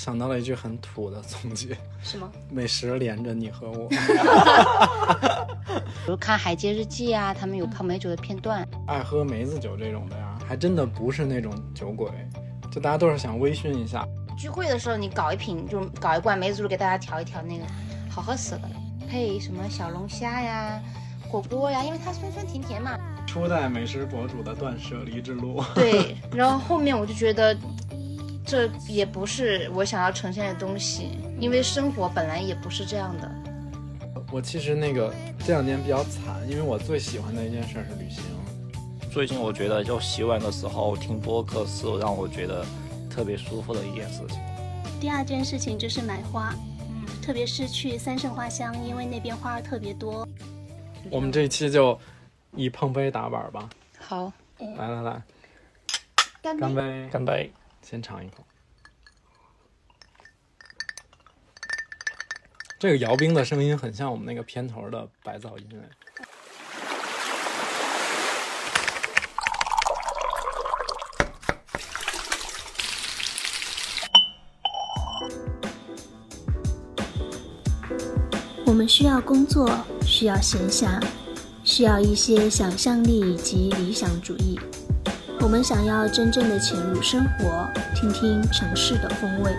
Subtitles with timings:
[0.00, 2.26] 想到了一句很土的总结： 什么？
[2.48, 3.86] 美食连着你和我。
[5.76, 8.66] 比如看《海街日记》啊，他们有泡美酒的片段。
[8.86, 12.08] 爱喝梅子酒这种的呀，还真的不是那种酒鬼，
[12.72, 14.02] 就大家都是想微醺一下。
[14.38, 17.64] 聚会的时候，你搞一瓶，就搞一罐梅子酒给大家调一调，那个
[18.08, 18.62] 好喝死了。
[19.06, 20.80] 配什么小龙虾呀、
[21.28, 22.98] 火锅呀，因为它酸酸甜甜嘛。
[23.26, 25.62] 初代美食博主的断舍离之路。
[25.74, 27.54] 对，然后后面我就觉得，
[28.44, 33.30] 这也不是我想要呈现的东西，因为生活本来也不是这样的。
[34.32, 38.22] 我其实那个这两年比较惨，因为我最喜欢的一件事是旅行。
[39.10, 42.64] 最近我觉得就洗碗的时候听播客是让我觉得
[43.10, 44.38] 特别舒服的一件事情。
[45.00, 46.54] 第二件事情就是买花，
[47.20, 50.26] 特别是去三圣花乡，因为那边花儿特别多。
[51.10, 51.98] 我们这一期就
[52.54, 53.68] 以碰杯打板吧。
[53.98, 55.22] 好，来来来，
[56.40, 57.08] 干干杯！
[57.10, 57.52] 干杯！
[57.90, 58.44] 先尝一口。
[62.78, 65.90] 这个摇冰的声音很像我们那个片头的白噪音哎。
[78.64, 79.68] 我们需要工作，
[80.06, 81.04] 需要闲暇，
[81.64, 84.60] 需要一些想象力以及理想主义。
[85.42, 89.50] 我们想要真正的潜入生活，听听城市的风味。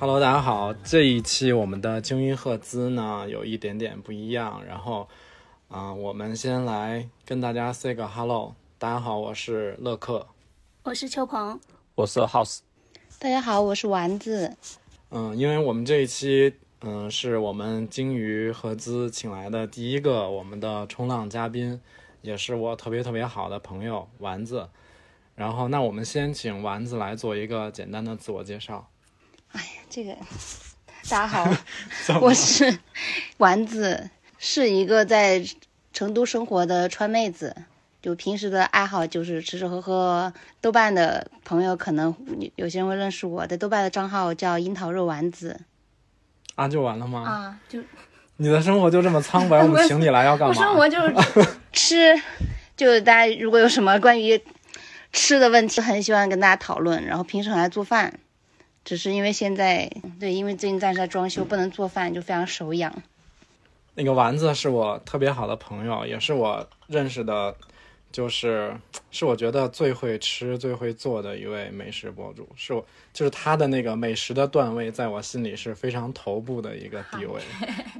[0.00, 5.06] Hello，大家好，这一期我们的精英赫兹呢有一点点不一样，然后
[5.68, 8.54] 啊、我们先来跟大家 say 个 hello。
[8.78, 10.26] 大家好，我是乐克。
[10.84, 11.60] 我是秋鹏，
[11.94, 12.60] 我是 House，
[13.18, 14.56] 大家好，我是丸子。
[15.10, 21.80] 嗯，因为我们这一期，嗯，是我们鲸鱼合资请来的第一个我们的冲浪嘉宾，
[22.22, 24.68] 也是我特别特别好的朋友丸子。
[25.34, 28.88] 然后，那我们先请丸子来做一个简单的自我介绍。
[29.50, 30.12] 哎呀这个，
[31.10, 31.50] 大家好
[32.22, 32.78] 我是
[33.38, 35.44] 丸子，是一个在
[35.92, 37.56] 成都生活的川妹子。
[38.00, 40.32] 就平时的爱好就是吃吃喝喝。
[40.60, 45.60] 豆瓣的朋友可能有有些人会认识我，在豆瓣的账号叫樱桃肉丸子
[46.58, 47.20] 啊，就完了吗？
[47.22, 47.78] 啊，就
[48.36, 50.48] 你的生活就这么苍白， 我们请你来要干嘛？
[50.48, 52.20] 我生活就是吃，
[52.76, 54.42] 就大家如果有什么关于
[55.12, 57.04] 吃的问题，很喜欢跟大家讨论。
[57.06, 58.18] 然后平时很爱做饭，
[58.84, 62.92] 只是因为现在对，因为最近暂时在装修，不能做饭，就非常手痒。
[63.94, 67.54] 那个丸子是我特别好的朋友，也是我认识的，
[68.10, 68.74] 就是
[69.10, 77.40] 是我觉得最会吃、最会做的一位美食博主，是我就是他的那个美食的段位，在我心里是非常头部的一个地位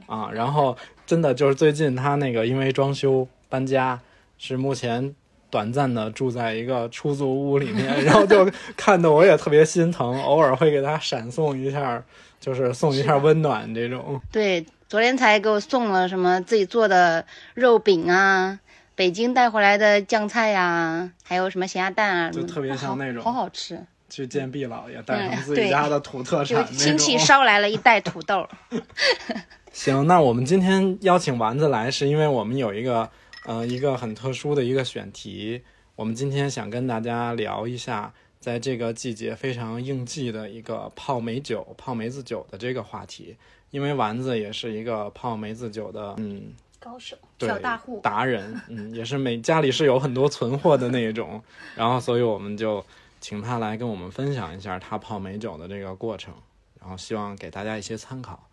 [0.06, 0.30] 啊。
[0.32, 0.76] 然后
[1.06, 4.00] 真的就是最近他那个因为装修搬家，
[4.38, 5.14] 是目前
[5.50, 12.02] 短暂的住在一个出租屋里面，然后就 看得我也特别心疼，偶尔会给他闪送一下，
[12.40, 14.20] 就是送一下温暖这种。
[14.32, 17.24] 对，昨天才给我送了什么自己做的
[17.54, 18.58] 肉饼啊，
[18.98, 23.80] 北京带回来的酱菜呀、还有什么咸鸭蛋啊，就特别像那种好好好吃。
[24.10, 27.16] 去见毕姥爷，带上嗯自己家的土特产那亲戚。
[27.16, 28.44] 捎来了一袋土豆，
[29.72, 33.08] 行，那我们今天邀请丸子来，是因为我们有一个
[33.44, 35.62] 呃一个很特殊的一个选题，
[35.94, 43.36] 我们今天想跟大家聊一下，在这个季节非常应季的一个泡梅酒、泡梅子酒的这个话题。
[43.70, 47.16] 因为丸子也是一个泡梅子酒的，嗯，高手。
[47.36, 51.42] 对小大户达人，嗯，也是每家里是有很多存货的那一种，
[51.76, 52.84] 然后所以我们就
[53.20, 56.34] 请他来跟我们分享一下他泡美酒的这个过程，
[56.80, 58.44] 然后希望给大家一些参考。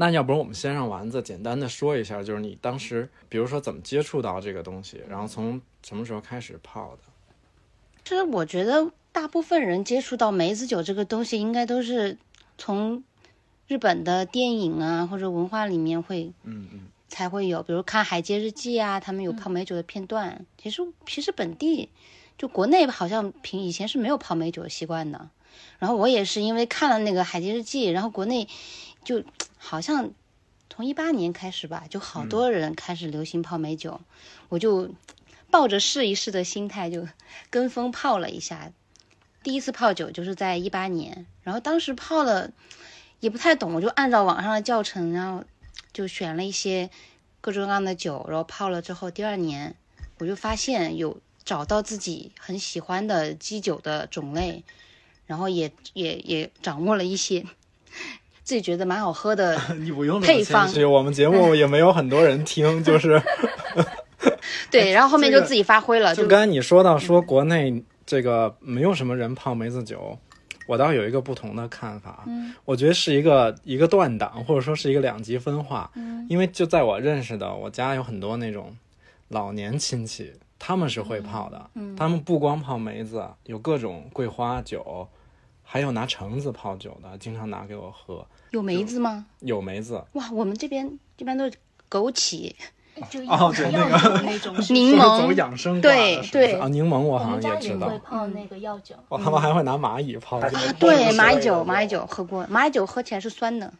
[0.00, 7.02] 那要不然我们先让丸子简单的说一下，就是你当时，比如说怎么接触到这个东西，然后从什么时候开始泡的？
[8.04, 12.16] 其实我觉得大部分人接触到梅子酒这个东西，应该都是
[12.56, 13.02] 从
[13.66, 20.46] 日本的电影啊或者文化里面会嗯嗯，才会有，比如看《海街日记》啊，他们有泡美酒的片段。
[20.56, 21.88] 其实其实本地
[22.36, 25.30] 就国内好像平以前是没有泡美酒的习惯的。
[25.78, 28.46] 然后我也是因为看了那个《海街日记》，然后国内
[29.04, 29.24] 就
[29.56, 30.10] 好像
[30.70, 34.00] 从一八年开始吧，就好多人开始流行泡美酒，
[34.48, 34.90] 我就
[35.50, 37.08] 抱着试一试的心态就
[37.50, 38.70] 跟风泡了一下。
[39.42, 42.50] 第一次泡酒就是在一八年，然后当时泡了
[43.20, 45.44] 也不太懂，我就按照网上的教程，然后
[45.98, 46.88] 就选了一些
[47.40, 49.74] 各种各样的酒，然后泡了之后，第二年
[50.18, 54.62] 我就发现有找到自己很喜欢的基酒的种类，
[55.26, 57.44] 然后也也也掌握了一些
[58.44, 63.20] 自己觉得蛮好喝的 你不用配方我们节目也没有很多人听，就是
[64.70, 65.64] 对，然后后面就自己。
[65.64, 70.16] 发挥了，就就刚才你说到说国内这个没有什么人泡梅子酒，
[70.68, 72.24] 我倒有一个不同的看法。
[72.26, 75.90] 嗯，我觉得是一个一个断档，或者说是一个两极分化。
[75.94, 78.76] 嗯，因为就在我认识的，我家有很多那种
[79.28, 81.70] 老年亲戚，他们是会泡的。
[81.74, 85.08] 嗯，他们不光泡梅子，有各种桂花酒，
[85.62, 88.26] 还有拿橙子泡酒的，经常拿给我喝。
[88.50, 89.26] 有梅子吗？
[89.40, 91.52] 有梅子，哇，我们这边一般都是
[91.90, 92.54] 枸杞、
[93.10, 97.98] 就哦对那个个那种 柠檬养生对对啊，柠檬我好我们家里像也知道会。
[97.98, 100.40] 泡那个药酒，哦，他们还会拿蚂蚁泡。
[100.78, 103.72] 对蚂蚁酒，蚂蚁酒喝过，蚂蚁酒喝起来是酸的，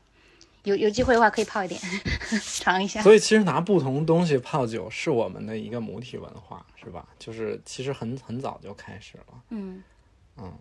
[0.64, 1.80] 有有机会的话可以泡一点，
[2.42, 3.02] 尝一下。
[3.02, 7.04] 所以其实拿不同东西泡酒是我们的一个母体文化，是吧？
[7.18, 9.34] 就是其实很很早就开始了。
[9.50, 9.82] 嗯
[10.36, 10.52] 嗯，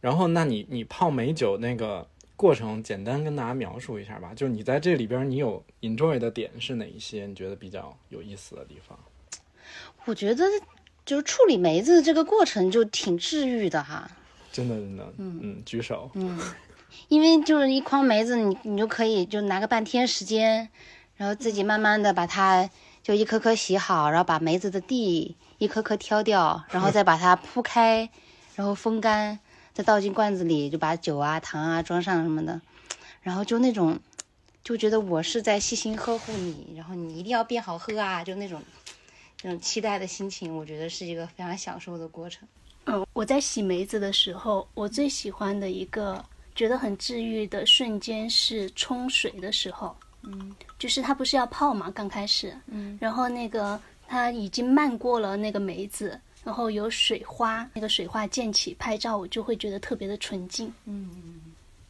[0.00, 4.32] 然后，那你你泡美酒那个过程，简单跟大家描述一下吧。
[4.36, 7.26] 就是你在这里边，你有 enjoy 的点是哪一些？
[7.26, 8.98] 你觉得比较有意思的地方？
[10.04, 10.44] 我觉得
[11.04, 14.10] 就是处理梅子这个过程就挺治愈的哈，
[14.52, 16.10] 真的真的，嗯嗯举手。
[16.14, 16.38] 嗯
[17.08, 20.68] 因为就是一筐梅子，你你就可以就拿个半天时间，
[21.16, 22.68] 然后自己慢慢的把它
[23.02, 28.08] 就一颗颗洗好，然后把梅子的蒂一颗颗挑掉，然后再把它铺开，
[28.54, 29.38] 然后风干，
[29.76, 32.58] 再倒进罐子里，就把酒啊、糖啊装上什么的，
[33.20, 34.00] 然后就那种
[34.64, 38.62] 就觉得我是在细心呵护你，然后你一定要变好喝啊，就那种
[39.42, 42.48] 那种期待的心情，我觉得是一个非常享受的过程。
[42.86, 46.24] 嗯，我在洗梅子的时候，我最喜欢的一个
[46.54, 49.94] 觉得很治愈的瞬间是冲水的时候。
[50.22, 53.78] 嗯，就是它不是要泡嘛，刚开始，嗯，然后那个
[54.08, 60.72] 它已经漫过了那个梅子，然后有水花，那个水花溅起，拍照我就会觉得特别的纯净。
[60.84, 61.10] 嗯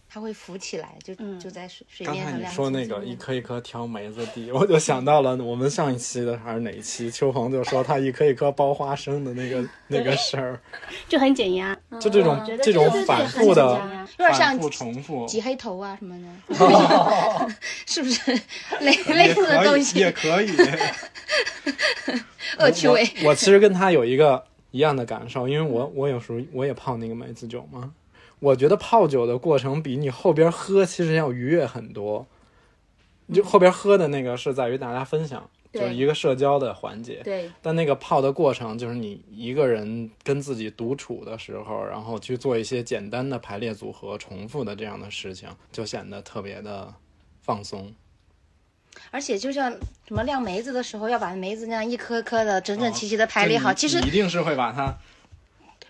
[0.09, 10.59] 它会浮起来，就就在水水刚才你面上亮说那个一颗一颗挑梅子地，我就想到了我们上一期的还是哪一期，秋红就说他一颗一颗剥花生的那个 那个事儿，
[11.07, 11.77] 就很减压。
[12.01, 13.63] 就这种这种反复的
[14.19, 16.17] 有点像反复重复，挤黑头啊什么
[16.49, 17.55] 的，
[17.85, 18.33] 是不是
[18.81, 19.99] 类类似的东西？
[20.01, 20.51] 也可以。
[22.59, 23.03] 恶趣味。
[23.23, 27.93] 我我其实跟他有一个一样的感受，因为我我有时候我也泡那个梅子酒嘛，
[28.41, 32.27] 我觉得泡酒的过程比你后边喝其实要愉悦很多。
[33.35, 37.21] 就后边喝的那个是在于大家分享，就是一个社交的环节。
[37.25, 46.95] 对，但那个泡的过程，就是你一个人跟自己独处的时候，然后去做一些简单的排列组合、重复的这样的事情，就显得特别的
[47.43, 47.93] 放松。
[49.11, 49.71] 而且就像
[50.07, 53.71] 什么晾梅子的时候，要把梅子那样一颗颗的整整齐齐的排列好。
[53.71, 54.97] 哦其实一定是会把它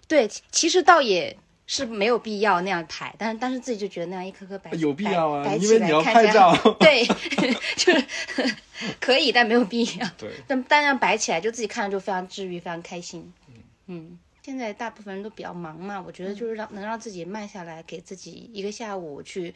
[0.08, 1.36] 对，其其实倒也
[1.66, 7.04] 是没有必要那样排，但是但是自己就觉得那样一颗颗摆有必要啊因为你要拍照对，
[7.76, 8.04] 就是
[9.00, 10.08] 可以，但没有必要。
[10.16, 10.30] 对。
[10.46, 13.32] 但但这样摆起来，就自己看着就非常治愈，非常开心。
[13.86, 19.54] 嗯，现在大部分人都比较忙嘛，我觉得就是让能让自己慢下来，给自己一个下午去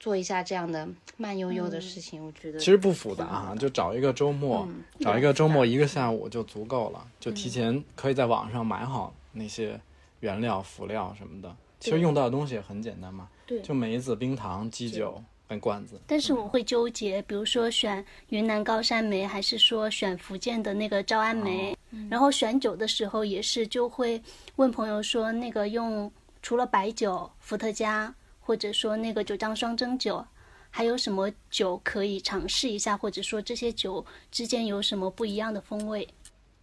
[0.00, 9.78] 做一下这样的慢悠悠的事情，我觉得其实不复杂啊，就找一个周末，嗯找一个周末一个下午就足够了，就提前可以在网上买好那些
[10.20, 11.54] 原料、辅料什么的。
[11.78, 13.60] 其实用到的东西也很简单嘛，对。
[13.62, 16.00] 就梅子、冰糖、基酒跟罐子。
[16.06, 21.76] 但是我会纠结，比如说选云南高山梅，还是说选福建的那个诏安梅。
[22.08, 24.22] 然后选酒的时候也是，就会
[24.56, 26.10] 问朋友说，那个用
[26.42, 28.14] 除了白酒、伏特加，
[28.50, 30.26] 或者说那个九江双蒸酒，
[30.70, 36.08] 还有什么酒可以尝试一下，或者说这些酒之间有什么不一样的风味？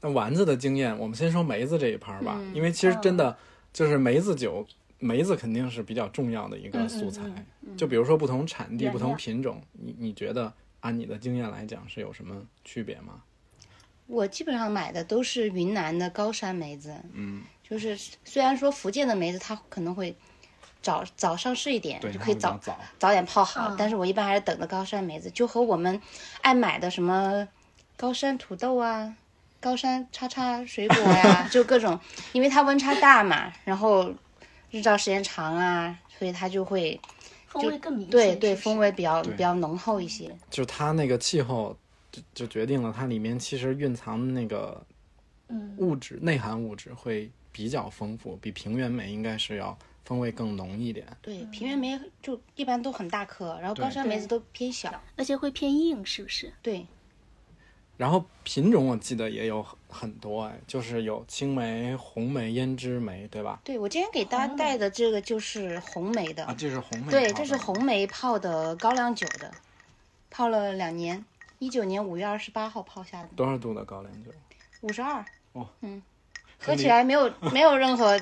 [0.01, 3.37] 那丸子的经验，我们先说梅子这一盘吧，嗯因为其实真的
[3.71, 4.67] 就是梅子酒，
[4.99, 7.23] 梅子肯定是比较重要的一嗯个素材。
[7.77, 10.51] 就比如说不同产地、原不同品种，你你觉得
[10.81, 13.21] 按你的经验来讲是有什么区别吗？
[14.07, 20.13] 我基本上买的都是云南的高山梅子，嗯，就是虽然说福建的梅子它可能会
[20.81, 22.77] 早早上市一点，对，就可以早早。
[22.99, 25.99] 早点泡好，嗯但是我一般还是等的高山梅子，就和我们
[26.41, 27.47] 爱买的什么
[27.95, 29.15] 高山土豆啊、
[29.59, 31.99] 高山叉叉水果呀、 就各种，
[32.31, 34.13] 因为它温差大嘛，然后
[34.71, 36.99] 日照时间长啊，所以它就会
[37.47, 38.11] 风味更明显。
[38.11, 40.33] 对对风味比较比较浓厚一些。
[40.49, 41.75] 就它那个气候，
[42.11, 44.81] 就就决定了它里面其实蕴藏的那个
[45.49, 49.77] 嗯物质、内含物质会比较丰富，比平原梅应该是要
[50.07, 51.05] 风味更浓一点。
[51.21, 54.89] 对，平原梅就一般都很大颗，然后高山梅子都偏小。
[55.17, 56.53] 而且会偏硬，是不是？
[56.61, 56.87] 对，
[57.97, 63.59] 然后品种我记得也有很很多哎，就是有青梅、红梅、胭脂梅，对吧？
[63.65, 67.11] 对我今天给大家带的这个就是红梅的，啊，这是红梅。
[67.11, 67.57] 对，这是。
[67.57, 69.51] 红梅泡的高粱酒的，
[70.29, 71.25] 泡了两年，
[71.59, 74.31] 一九年五月二十八号泡下的，多少度的高粱酒？
[74.79, 75.25] 五十二。
[75.51, 76.01] 哦，嗯，
[76.57, 78.17] 喝起来没有没有任何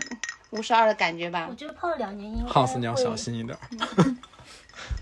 [0.58, 1.56] 五十二的感觉吧我？
[1.56, 3.58] 觉得泡了两年应该 House 你要小心一点。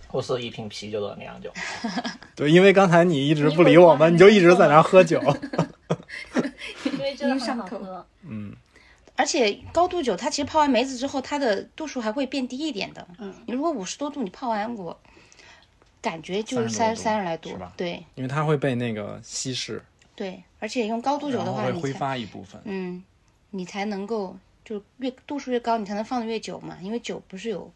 [0.07, 1.51] 或是一瓶啤酒的酿酒。
[2.36, 5.19] 对，因为刚才你一直不理我们，你就一直在那儿喝酒。
[6.86, 8.05] 因为真的很好上口喝。
[8.22, 8.55] 嗯，
[9.15, 13.07] 而且高度酒它其实泡完梅子之后，它的度数还会变低一点的。
[13.17, 14.95] 嗯，你如果五十多度，你泡完我
[16.00, 17.74] 感觉就是30三三十来度是吧。
[17.75, 19.83] 对因为它会被那个稀释，
[20.15, 22.62] 对，而且用高度酒的话，后会挥发一部分。
[22.65, 23.03] 嗯，
[23.50, 26.77] 你才能够就越度数越高，你才能放的越久嘛。
[26.82, 27.72] 因为酒不是有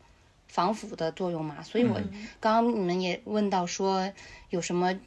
[0.47, 1.95] 防腐的作用嘛，所以我
[2.39, 4.11] 刚刚你们也问到说
[4.49, 4.97] 有什么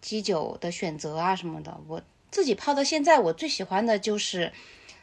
[0.00, 4.52] 基酒的选择啊什么的，我自己泡到现在，我最喜欢的就是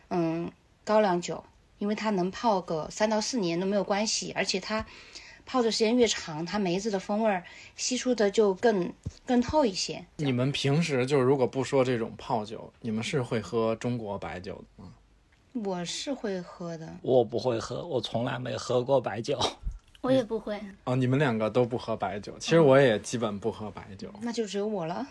[0.09, 0.51] 嗯
[0.83, 1.43] 高粱酒，
[1.79, 4.85] 因为它能泡个三到四年都没有关系，而且它。
[5.43, 7.43] 泡的时间越长，它梅子的风味儿
[7.75, 8.93] 吸出的就更
[9.25, 10.05] 更透一些。
[10.17, 14.93] 你们平时就是如果不说这种泡酒，你们是会喝中国白酒的吗？
[15.53, 19.37] 我是会喝的，我不会喝，我从来没喝过白酒。
[20.01, 25.05] 我也不会， 哦，你们两个都不喝白酒，其实我也基本不喝白酒那就只有我了。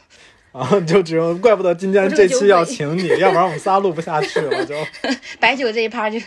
[0.52, 4.75] 啊，就只有怪不得今天这期要请你，要不然我们仨录不下去了就。
[5.38, 6.18] 白酒这一趴就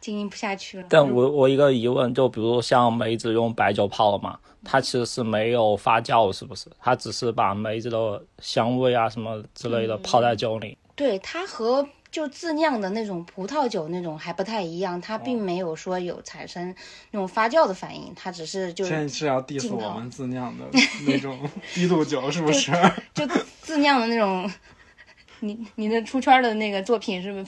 [0.00, 0.86] 经营不下去了。
[0.88, 6.70] 但我我一个疑问，就比如像梅子用白酒泡了嘛，它其实是没有发酵，是不是？
[6.80, 10.78] 它只是把梅子的香味啊什么之类的泡在酒里。
[10.94, 16.74] 对它和就自酿的那种葡萄酒那种还不太一样，它并没有说有产生
[17.10, 20.64] 那种发酵的反应，它只是就现在是要 diss 我们自酿的
[21.06, 21.38] 那种
[21.74, 22.72] 低度酒，是不是？
[23.12, 23.26] 就
[23.60, 24.50] 自酿的那种。
[25.40, 27.46] 你你的出圈的那个作品是不是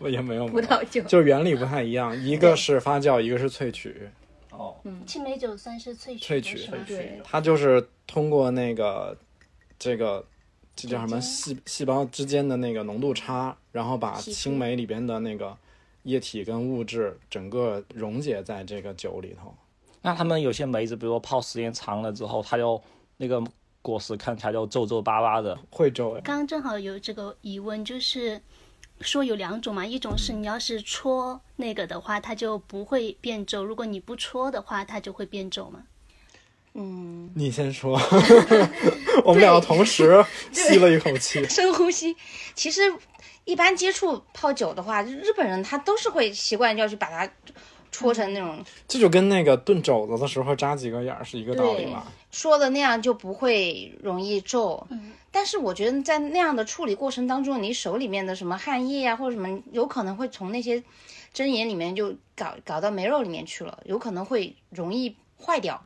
[0.00, 1.00] 我也没有葡萄酒？
[1.02, 4.08] 就原理不太一样，一个是发酵，一个是萃取。
[4.50, 9.16] 哦，嗯青梅酒算是萃取萃取它就是通过那个
[9.78, 10.26] 这个
[10.80, 15.56] 这叫什么细细胞之间的那个浓度差，然后把青梅里边的那个
[16.04, 19.52] 液体跟物质整个溶解在这个酒里头。
[20.02, 22.80] 那他们有些梅子，比如说泡时间长了之后，它就
[23.16, 23.42] 那个
[23.82, 25.58] 果实看起来就皱皱巴巴的。
[25.68, 28.40] 会皱哎，刚刚正好有这个疑问，就是
[29.00, 35.82] 说有两种嘛，一种是你要是戳那个的话，它就不会变皱；如果你不戳的话，它就会变皱嘛。
[36.80, 38.00] 嗯，你先说，
[39.24, 41.44] 我们两个同时吸了一口气。
[41.50, 42.16] 深呼吸。
[42.54, 42.82] 其实
[43.44, 47.28] 一般接触泡酒的话，日本人他都是会习惯要去把它
[47.90, 52.04] 戳成那种这就跟那个炖肘子的时候扎几个眼儿是一个道理嘛？
[52.30, 54.86] 说的那样就不会容易皱。
[54.90, 60.82] 嗯但是我觉得在那样的处理过程当中，你手里面的什么汗液啊，或者什么，有可能会从那些
[61.34, 65.84] 针眼里面就搞搞到梅肉里面去了，有可能会容易坏掉。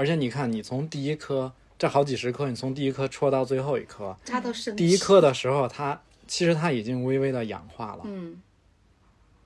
[0.00, 8.40] 而且你看，你从第一颗这好几十颗，你从第一颗戳到最后一颗，它都是第一颗的时候，它其实它已经微微的氧化了，嗯，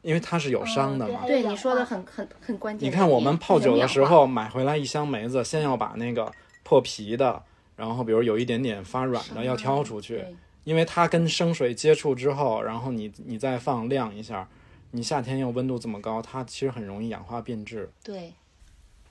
[0.03, 1.23] 因为它是有伤的嘛。
[1.23, 2.89] 哦对对你说的很很很关键。
[2.89, 6.33] 你看我们泡酒的时候，买回来一箱梅子，先要把那个
[6.63, 7.43] 破皮的，
[7.75, 10.25] 然后比如有一点点发软的要挑出去，
[10.63, 14.49] 因为它跟生水接触之后，然后你你再放晾一下，
[14.93, 17.91] 你夏天又温度这么高，它其实很容易氧化变质。
[18.05, 18.33] 对，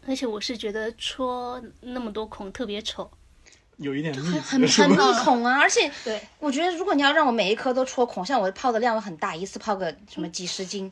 [0.08, 3.10] 而且我是觉得戳那么多孔特别丑。
[3.78, 5.08] 有一点密很很吧？
[5.08, 10.92] 密孔啊，而且对，我觉得如果你要让我每一颗都戳孔，像我泡的量很大，一次泡个什么几十斤。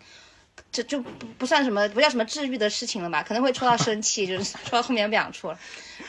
[0.72, 3.24] 这就不不算什么，不叫什么治愈的事情了吧？
[3.24, 5.60] 可能会戳到生气，就是 戳到后面不想戳了。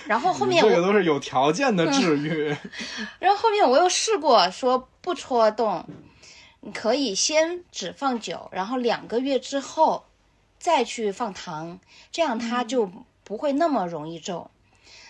[0.07, 2.55] 然后后面我这个都是有条件的治愈。
[3.19, 5.87] 然后后面我又试过说不戳洞，
[6.61, 10.05] 你可以先只放酒，然后两个月之后
[10.63, 11.81] 再去放糖，
[12.13, 12.89] 这样它就
[13.25, 14.49] 不会那么容易皱。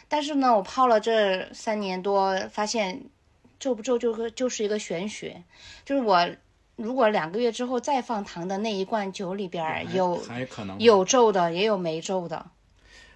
[0.08, 3.02] 但是呢，我泡了这三年多，发现
[3.60, 5.42] 皱不皱就是就是一个玄学，
[5.84, 6.26] 就是我
[6.76, 12.46] 如果两个月之后再放糖的那一罐酒里边儿有还可能有皱的，也有没皱的。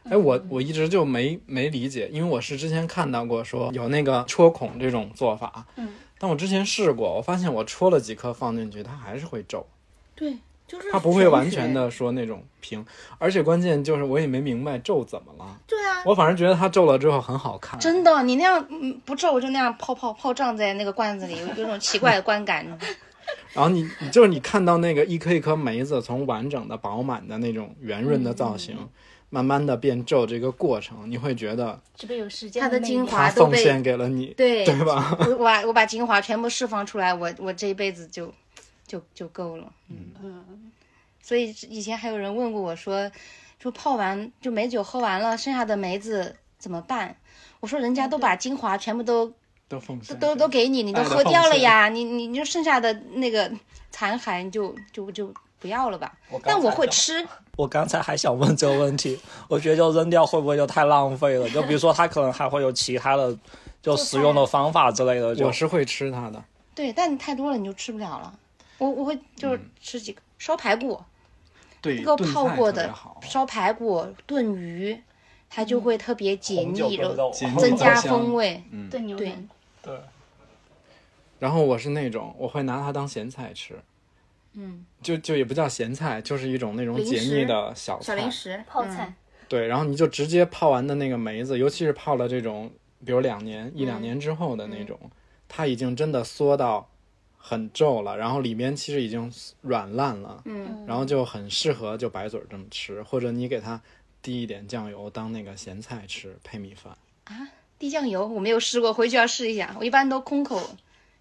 [0.04, 9.66] 哎，我我一直就没没理解，因为我是之前看到过说有那个戳孔这种做法，嗯，但我之前试过，我发现我戳了几颗放进去，它还是会皱，
[10.14, 11.72] 对，就是它不会完全。
[11.72, 12.84] 的说那种平，
[13.18, 22.66] 而且关键就是我也没明白皱怎么了，对啊，我反正觉得它皱了之后很好看，真的，你那样嗯不皱就那样泡泡泡胀在那个罐子里，有有种奇怪的观感。
[23.52, 28.88] 然后你你就是你看到那个一颗一颗梅子从完整的饱满的那种圆润的造型，嗯
[29.28, 35.16] 慢慢的变皱这个过程，你会觉得这个有时间它的精华它奉献给了你，对对吧？
[35.18, 38.32] 我我把我把精华全部释放出来，我我这一辈子就
[38.86, 39.72] 就就够了。
[39.88, 40.72] 嗯嗯
[41.20, 43.10] 所以以前还有人问过我说，
[43.58, 47.16] 说泡完就梅酒喝完了，剩下的梅子怎么办？
[47.58, 49.32] 我说人家都把精华全部都
[49.68, 53.50] 都奉都献都都给你，你都喝掉了呀，你你你就剩下的那个
[53.90, 56.16] 残骸就就就不要了吧。
[56.44, 57.26] 但我会吃，
[57.56, 61.50] 我刚才还想问这个问题，我觉得就扔掉会不会就太浪费了？
[61.50, 63.36] 就比如说它可能还会有其他的
[63.82, 66.40] 就使用的方法之类的，就我是会吃它的。
[66.72, 68.38] 对，但你太多了你就吃不了了。
[68.78, 71.02] 我我会就是吃几个烧排骨，
[71.80, 72.92] 对，这个泡过的
[73.22, 74.98] 烧排骨炖鱼，
[75.48, 78.62] 它就会特别解腻，然后增加风味。
[78.70, 79.48] 对炖牛腩，
[79.82, 79.98] 对。
[81.38, 83.78] 然后我是那种我会拿它当咸菜吃，
[84.54, 88.06] 嗯，就就也不叫咸菜，就是一种那种解腻的小菜。
[88.06, 89.14] 小零食泡菜，
[89.46, 92.70] 对，然后你就直接泡完的那个梅子，尤其是泡了这种，
[93.04, 94.98] 比如两年、一两年之后的那种，
[95.46, 96.88] 它已经真的缩到
[97.48, 103.80] 很皱了，然后里面其实已经软烂了，嗯，然后就很适合就白嘴儿这么吃，或者你给它
[104.20, 106.92] 滴一点酱油当那个咸菜吃，配米饭
[107.26, 107.48] 啊。
[107.78, 109.76] 滴酱油我没有试过，回去要试一下。
[109.78, 110.60] 我一般都空口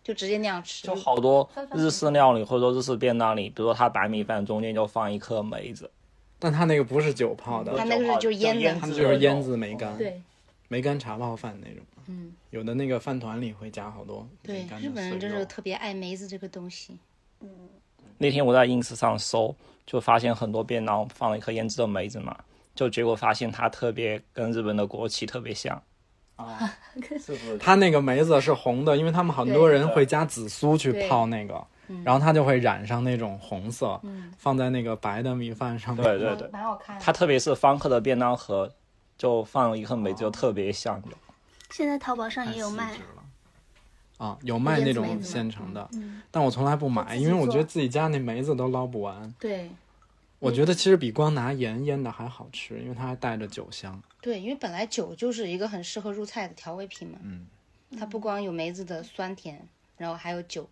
[0.04, 0.88] 就直接那样吃。
[0.88, 5.92] 就好多日式料理或者说日式便当里，比如说它白米饭中间就放一颗梅子，
[6.40, 10.20] 但它那个不是酒泡的，它那个是就腌的它就是腌制梅干，对
[10.68, 11.84] 梅干茶泡饭那种。
[12.08, 16.98] 嗯，有的那个饭团里会加好多对，干日本人就是特别爱梅子这个东西。
[17.42, 17.50] 嗯
[18.18, 19.54] 那天我在 ins 上搜，
[19.86, 22.38] 就发现很多便当放了一颗腌制的梅子嘛，
[22.74, 25.82] 就结果发现它特别跟日本的国旗特别像。
[26.38, 26.72] 啊，
[27.20, 27.58] 是不是？
[27.58, 31.62] 它那个梅子是红的，因为他们很多人会加紫苏去泡那个，
[32.04, 34.00] 然后它就会染上那种红色，
[34.38, 36.04] 放在那个白的米饭上面。
[36.04, 37.04] 对对对，蛮好看的。
[37.04, 38.72] 它特别是方克的便当盒，
[39.18, 41.10] 就放了一颗梅子，就特别像的。
[41.72, 42.96] 现在淘宝上也有卖。
[44.18, 45.90] 啊，有卖那种现成的，
[46.32, 49.30] 但我从来不买，因为我觉得自己家那梅子都捞不完。
[49.38, 49.70] 对
[50.40, 54.02] 我觉得其实比光拿盐腌的还好吃，因为它还带着酒香。
[54.22, 57.20] 对，因为本来酒就是一个很适合入菜的调味品嘛。
[57.24, 57.46] 嗯，
[58.00, 59.68] 它不光有梅子的酸甜，
[59.98, 60.70] 然后还有酒。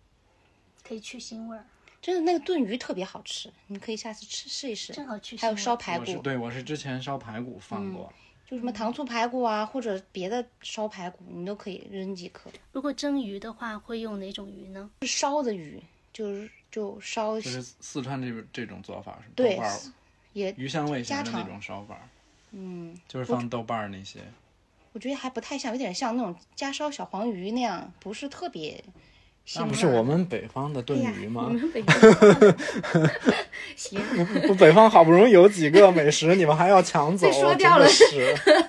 [0.82, 1.64] 可以去腥味儿，
[2.00, 4.92] 真的那个炖鱼特别好吃，你可以下次吃试一试。
[4.92, 5.42] 正好去腥味。
[5.42, 8.12] 还有烧排骨，对，我是之前烧排骨放过，
[8.48, 12.50] 就什么糖醋排骨啊，或者别的烧排骨，你都可以扔几颗。
[12.72, 14.90] 如果蒸鱼的话，会用哪种鱼呢？
[15.02, 19.80] 是烧的鱼，就是就烧就是四川这边这种做法是对豆瓣儿
[20.34, 21.98] 也，鱼香味型的那家常种烧法，
[22.52, 24.20] 嗯，就是放豆瓣儿那些。
[24.92, 28.84] 我觉得还不太像，有点像那种家烧小黄鱼那样，不是特别。
[29.56, 31.58] 那不是我们北方的炖鱼吗你？
[31.58, 31.94] 们北方
[33.76, 34.00] 行，
[34.48, 38.66] 我，北方好不容易有几个美食，你们还要抢走，被说掉了真的是。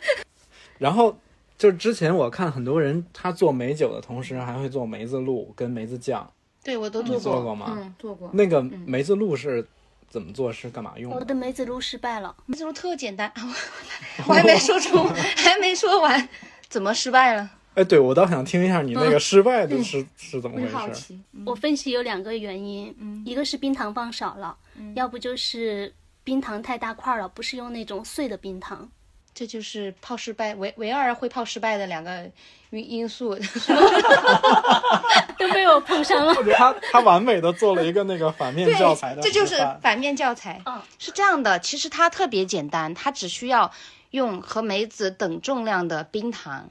[0.77, 1.17] 然后
[1.57, 6.29] 就之前我看很多人他做美酒的同时，还会做梅子露跟梅子酱。
[6.61, 8.29] 对我都做过，做过吗嗯，做过。
[8.33, 9.65] 那个梅子露是
[10.09, 10.51] 怎么做？
[10.51, 11.17] 是干嘛用的？
[11.17, 13.31] 我的梅子露失败了，梅子露特简单，
[14.27, 14.97] 我还没说出，
[15.37, 16.27] 还没说完，
[16.67, 17.49] 怎么失败了？
[17.75, 20.71] 哎，对，我倒想听一下你那个失败的是、是怎么回事？
[20.71, 21.19] 就好奇。
[21.45, 24.55] 我分析有两个原因，一个是冰糖放少了，
[24.95, 28.89] 要不就是冰糖太大块了，不是用那种碎的冰糖。
[29.33, 32.31] 这就是泡失败，唯唯二会泡失败的两个
[32.69, 33.37] 因因素。
[35.37, 36.33] 都被我碰上了。
[36.33, 40.61] 我觉得他他完美的做了一个那个反面教材的这就是反面教材。
[40.65, 43.69] 嗯是这样的，其实它特别简单，它只需要
[44.11, 46.69] 用和梅子等重量的冰糖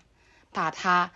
[0.55, 1.11] 把它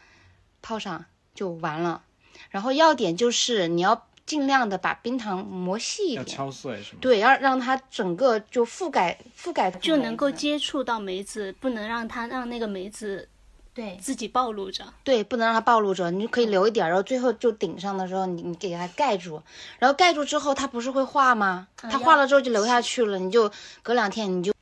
[0.61, 2.03] 泡上就完了。
[2.51, 6.99] 然后要点就是你要尽量的把冰糖磨细一要点，敲碎是吗？
[7.01, 13.29] 对，要让它整个就覆盖覆盖就能够接触到梅子，不能让它让那个梅子
[13.73, 14.85] 对自己暴露着。
[15.03, 19.43] 对，不能让它暴露着，你就可以留一点儿，然后最后就顶上的时候，你你给它盖住，
[19.79, 21.67] 然后盖住之后，它不是会化吗？
[21.77, 23.51] 它化了之后就流下去了，你就
[23.83, 24.53] 隔两天你就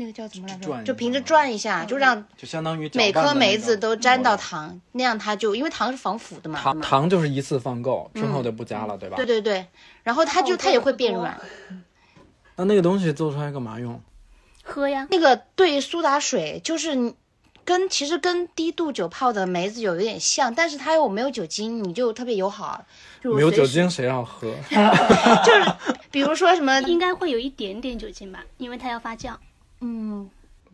[0.00, 0.84] 那个叫怎么来着？
[0.84, 6.60] 就凭着转一下，就让就相当于每颗梅子都沾到糖，那样它就因为糖是防腐的嘛。
[6.60, 9.16] 糖糖就是一次放够，之后就不加了，对吧？
[9.16, 9.66] 对对对，
[10.04, 11.36] 然后它就它也会变软。
[12.54, 14.00] 那那个东西做出来干嘛用？
[14.62, 17.14] 喝呀，那个对苏打水就是
[17.64, 22.84] 跟其实跟低度酒泡的梅子酒有点像，但是它又没有酒精，你就特别友好。
[23.20, 24.54] 就没有，酒精谁要喝？
[24.70, 25.72] 就是
[26.12, 29.32] 比如说什么，应该会有一点点酒精吧，因为它要发酵。
[29.80, 30.28] 嗯，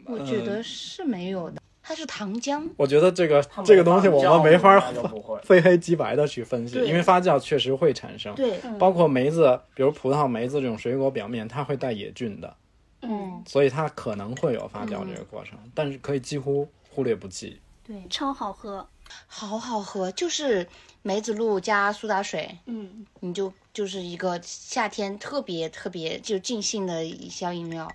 [0.05, 2.67] 我觉得是没有的，它是糖浆。
[2.77, 5.38] 我觉得这个这个东西我们没法就不会。
[5.43, 8.35] 非黑即白的去分析，因为发酵确实会产生。
[8.35, 12.57] 对，包括梅子，比如葡萄、梅子这种水果表面，它会带野菌的，
[13.03, 17.61] 嗯，所以它可能会有发酵这个过程，但是可以几乎忽略不计。
[17.87, 18.87] 对超好喝。
[19.27, 20.67] 好好喝，就是
[21.03, 27.87] 梅子露加苏打水，嗯，你就就是一个夏天特别特别就尽兴的一小饮料。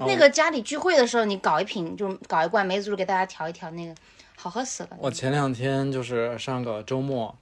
[0.00, 3.94] 那个家里聚会的时候，你搞一瓶，就搞一罐梅子露给大家调一调，那个
[4.36, 4.90] 好喝死了。
[4.98, 7.36] 我前两天就是上个周末，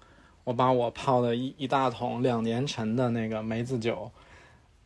[0.45, 4.11] 我把我泡的一一大桶两年陈的那个梅子酒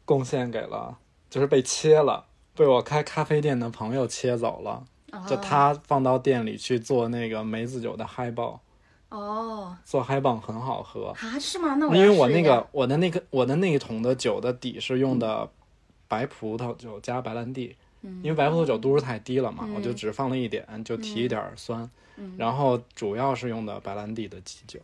[0.04, 4.84] 贡献给了，就是被切了，被我开咖啡店的朋友切走了。
[5.26, 8.60] 就他放到店里去做那个梅子酒的嗨爆，
[9.08, 11.14] 哦做嗨棒很好喝。
[11.18, 11.76] 啊，是吗？
[11.76, 15.48] 那我因为要试一下我那个我的那个我的那一桶的酒的底是用的
[16.08, 21.88] 白葡萄酒加白兰地，因为白葡萄酒度数太低了嘛，我就只放了一点，就提一点儿酸，
[22.36, 24.80] 然后主要是用的白兰地的基酒。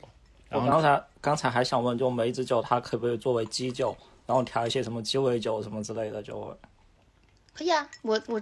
[0.51, 6.57] 我刚才刚才还想问，就梅子酒它可不可以作为基酒，然后调一些什么鸡尾酒什么之类的，就
[7.53, 8.41] 可以啊，我我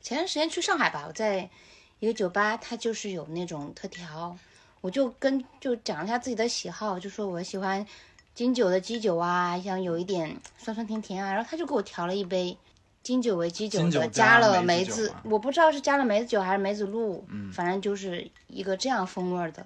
[0.00, 1.50] 前段时间去上海吧，我在
[1.98, 4.36] 一个酒吧，它就是有那种特调，
[4.80, 7.86] 我就跟就讲了一下自己的喜好，就说我喜欢
[8.34, 12.56] 金酒的基酒啊，像有一点酸酸甜甜啊，然后他就给我调了一杯
[13.02, 19.64] 金酒为基酒的，酒加了梅梅子我不知道是加了梅子酒还是梅子露，反正就是一个这样风味儿的。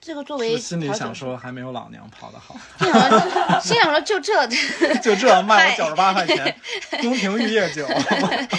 [0.00, 4.46] 这个作为我心里想说，还没有老娘跑的好，心想说，心想说就这，
[5.00, 6.54] 就这卖我九十八块钱，
[7.00, 7.88] 宫廷玉液酒，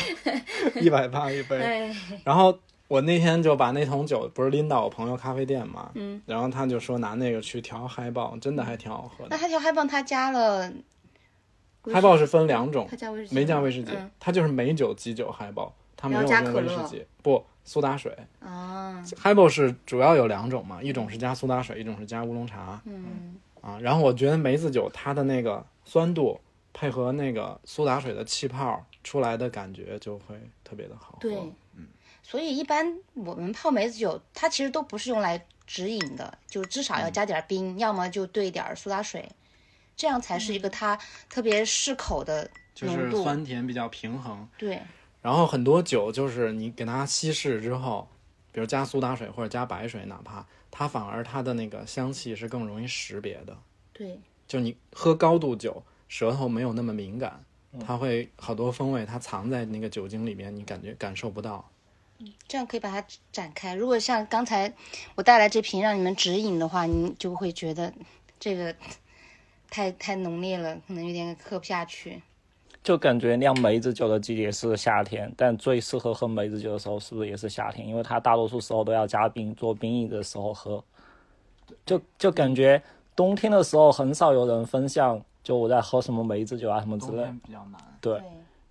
[0.81, 1.61] 一百八一杯。
[1.61, 9.29] 哎，然后我那天就把那桶酒不是拎到我朋友咖啡店嘛，嗯，然后他就说拿那个去调嗨爆，真的还挺好喝的。
[9.31, 10.71] 那他调嗨棒他加了
[11.91, 18.15] 嗨爆是分两种他，加威士，没加威士忌嗯，它就是美酒基酒嗨爆，他没有用威士忌，不苏打水。
[18.39, 23.35] 啊，嗨爆是主要有两种嘛，一种是加苏打水，一种是加乌龙茶嗯。
[23.61, 23.79] 啊。
[23.81, 26.39] 然后我觉得梅子酒它的那个酸度
[26.71, 31.19] 配合那个苏打水的气泡出来的感觉就会特别的好喝。
[31.19, 31.37] 对，
[32.27, 39.29] 所以一般我们泡梅子酒，它其实都不是用来直饮的，就至少要加点冰，要么就兑点儿苏打水，
[39.95, 43.11] 这样才是一个它特别适口的就是。
[43.11, 44.49] 酸甜比较平衡。
[44.57, 44.81] 对，
[45.21, 48.07] 然后很多酒就是你给它稀释之后，
[48.51, 53.55] 比如加苏打水或者加白水，哪怕它反而它的那个香气是更容易识别的。
[53.93, 57.45] 对，就你喝高度酒，舌头没有那么敏感，
[57.85, 61.69] 它会好多风味它藏在那个酒精里面，你感觉感受不到。
[62.47, 63.75] 这样可以把它展开。
[63.75, 64.73] 如果像刚才
[65.15, 67.93] 我带来这瓶让你们指引的话，你就会觉得
[68.39, 68.75] 这个
[69.69, 72.21] 太太浓烈了，可能有点喝不下去。
[72.83, 77.87] 就感觉酿梅子酒的季节是夏天，但最适合喝梅子酒的时候是不是也是夏天？
[77.87, 80.83] 因为它大多数时候都要加冰，做冰饮的时候喝。
[81.83, 82.81] 就就感觉
[83.15, 87.23] 冬天的时候很少有人分享，就我在喝什么梅子酒啊什么之类。
[87.43, 87.81] 比较难。
[87.99, 88.21] 对，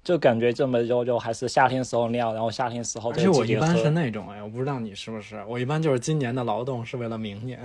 [0.04, 3.90] 就感觉这么就就还是夏天时候酿，然后夏天时候而且我一般是。
[3.90, 7.58] 那种哎，我不知道你是不是，我一般就是今年的劳动是为了明年，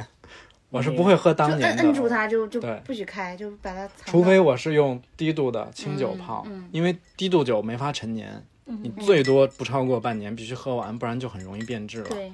[0.70, 1.84] 我是不会喝当年的。
[1.84, 3.90] 摁摁住它，就就对不许开，就把它。
[4.06, 12.10] 除非我是用低度的清酒嗯泡，因为低度酒没法陈年，你最多不超过半年必须喝完，不然就很容易变质了。
[12.10, 12.32] 对，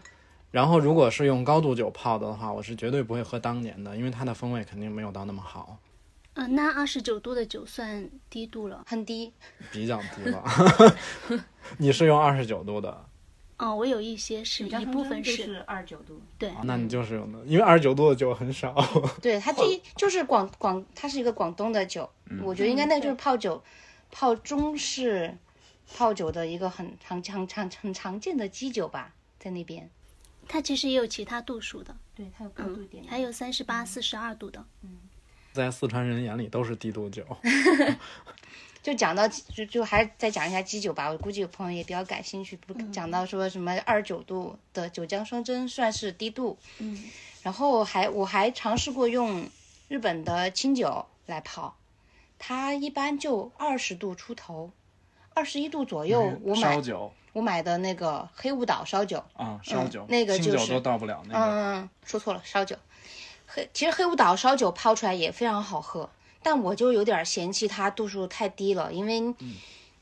[0.52, 5.78] 然后如果是用高度酒泡的话，我是绝对不会喝当年的，因为它的风味肯定没有到那么好，
[6.36, 8.84] 呃，那二十九度的酒算低度了。
[8.86, 9.34] 很低。
[9.72, 10.44] 比较低了。
[11.80, 13.06] 你是用二十九度的，
[13.58, 16.22] 哦，我有一些是一部分是，二十九度。
[16.38, 18.76] 对，啊那你就是用的，因为二十九度的酒很少。
[19.22, 22.10] 对，它第一 就是广广，它是一个广东的酒，
[22.44, 23.64] 我觉得应该那个就是泡酒，
[24.12, 25.38] 泡中式
[25.94, 29.90] 泡酒的一个很常常常很常见的基酒吧，在那边。
[30.48, 34.64] 它其实也有其他度数的，对，它有高度一点还有三十八、四十二度的。
[35.56, 37.26] 在四川人眼里都是低度酒。
[38.84, 47.04] 就讲到就就还是再讲一下基酒吧，我估计有朋友也比较感兴趣，不讲到说什么二十九度的九江双蒸算是低度，嗯，
[47.42, 49.50] 然后还我还尝试过用
[49.88, 51.76] 日本的清酒来泡，
[52.38, 54.70] 它一般就二十度出头，
[55.34, 56.38] 二十一度左右。
[56.44, 61.40] 我买烧酒我买的那个黑雾岛烧酒，啊，烧酒，那个就是清酒都到不了那个。
[61.44, 62.76] 嗯，说错了，烧酒。
[63.56, 66.10] 黑其实黑雾岛烧酒泡出来也非常好喝，
[66.44, 69.34] 但我就有点嫌弃它度数太低了，因为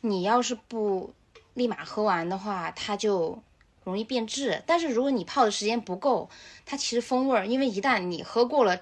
[0.02, 1.14] 你要是不
[1.54, 3.38] 立马喝完的话，它就
[3.84, 4.64] 容易变质。
[4.66, 6.30] 但是如果你泡的时间不够，
[6.66, 8.80] 它其实风味儿，因为一旦你喝过了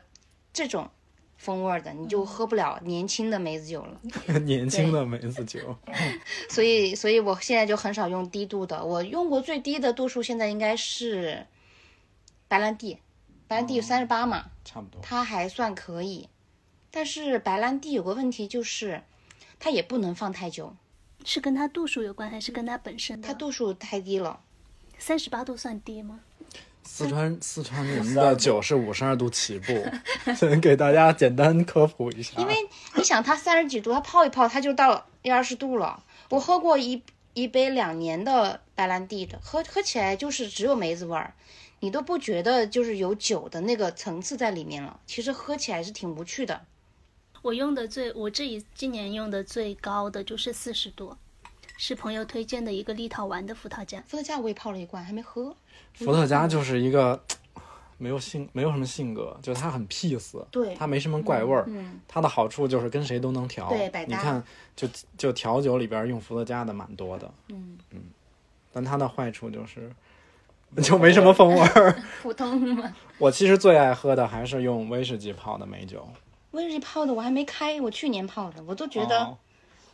[0.54, 0.90] 这种
[1.38, 4.00] 风味儿的，你就喝不了年轻的梅子酒了。
[4.46, 5.76] 年轻的梅子酒，
[6.50, 8.86] 所以，所以我现在就很少用低度的。
[8.86, 11.46] 我用过最低的度数，现在应该是
[12.48, 12.98] 白兰地，
[13.52, 15.02] 白兰地有三十八嘛，差不多。
[15.02, 16.30] 它还算可以。
[16.90, 19.04] 但是白兰地有个问题就是，
[19.60, 20.74] 它也不能放太久，
[21.26, 23.28] 是跟它度数有关，还是跟它本身的？
[23.28, 24.40] 它度数太低了。
[24.98, 26.22] 三十八度算低吗？
[26.84, 29.86] 四川四川人的酒是五十二度起步，
[30.34, 32.40] 先给大家简单科普一下。
[32.40, 32.56] 因为
[32.96, 36.02] 你想，它三十几度，它泡一泡，它就到一二十度了。
[36.30, 41.34] 我喝过一一杯两年的白兰地的，喝喝起来就是只有梅子味儿。
[41.82, 45.00] 你都不觉得就是有酒的那个层次在里面了。
[45.06, 46.62] 其实喝起来是挺无趣的。
[47.42, 51.18] 我用的最，我这一今年用的最高的就是四十度，
[51.78, 54.00] 是朋友推荐的一个立陶宛的伏特加。
[54.08, 55.56] 伏特加我也泡了一罐，还没喝。
[55.96, 57.20] 伏特加就是一个
[57.98, 61.66] 没有性，没有什么性格，就它很 peace，对它没什么怪味儿。
[61.68, 63.68] 嗯，它的好处就是跟谁都能调。
[63.70, 64.44] 对百搭你看，
[64.76, 67.34] 就就调酒里边用伏特加的蛮多的。
[67.48, 67.80] 嗯
[68.72, 69.92] 但它的坏处就是
[70.84, 72.02] 就没什么风味儿。
[72.24, 72.94] 普通嘛。
[73.18, 76.08] 我其实最爱喝的还是用威士忌泡的美酒。
[76.52, 79.38] 威士忌泡的我还没开，我去年泡的，我都觉得哦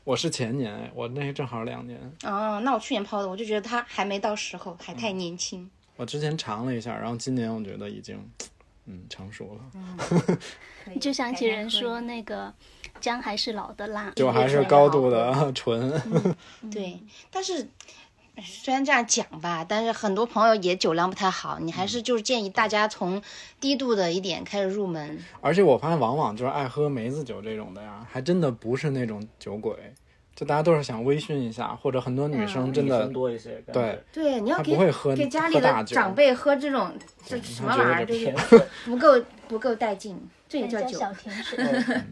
[0.04, 2.00] 我是前年，哎我那正好两年。
[2.24, 5.70] 哦那我去年泡的，我就觉得它还没到时候，还太年轻。
[5.96, 8.18] 我之前尝了一下，然后今年我觉得已经
[8.86, 10.38] 嗯成熟了，
[11.02, 12.54] 就想起人，说那个
[13.02, 16.00] 姜还是老的辣，就还是高度的纯。
[16.00, 16.36] 喝
[16.72, 17.00] 对，
[17.32, 17.68] 但是。
[18.44, 23.22] 虽然这样讲吧，但是很多朋友也酒量不太好，你还是就是建议大家从
[23.60, 25.18] 低度的一点开始入门。
[25.42, 29.76] 而且我发现，往往就是爱喝梅子酒这种的呀，还真的不是那种酒鬼，
[30.36, 36.94] 就大家都是想微醺一下，或者很多女生真的多一些，对，对，你要给不会喝给家里的长辈喝这种
[37.26, 38.34] 这什么玩意儿，这是
[38.86, 40.16] 不够不够带劲，
[40.48, 40.86] 这也叫酒。
[40.86, 41.58] 人家小甜水。